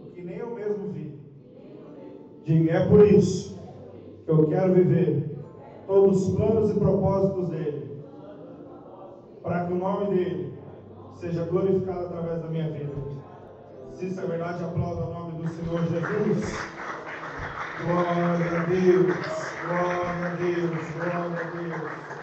o 0.05 0.11
que 0.11 0.23
nem 0.23 0.37
eu 0.37 0.55
mesmo 0.55 0.89
vi. 0.89 1.19
Diga, 2.45 2.73
é 2.73 2.89
por 2.89 3.07
isso 3.07 3.59
que 4.25 4.31
eu 4.31 4.47
quero 4.49 4.75
viver 4.75 5.31
todos 5.87 6.29
os 6.29 6.37
planos 6.37 6.71
e 6.71 6.75
propósitos 6.75 7.49
dele, 7.51 8.03
para 9.43 9.67
que 9.67 9.73
o 9.73 9.77
nome 9.77 10.15
dele 10.15 10.55
seja 11.15 11.45
glorificado 11.45 12.07
através 12.07 12.43
da 12.43 12.49
minha 12.49 12.71
vida. 12.71 12.93
Se 13.93 14.07
isso 14.07 14.21
é 14.21 14.27
verdade, 14.27 14.65
aplauda 14.65 15.05
o 15.05 15.13
nome 15.13 15.43
do 15.43 15.49
Senhor 15.49 15.81
Jesus. 15.83 16.71
Glória 17.85 18.61
a 18.61 18.65
Deus, 18.67 19.17
glória 19.67 20.27
a 20.27 20.35
Deus, 20.37 20.71
glória 20.95 21.41
a 21.41 21.51
Deus. 21.57 22.20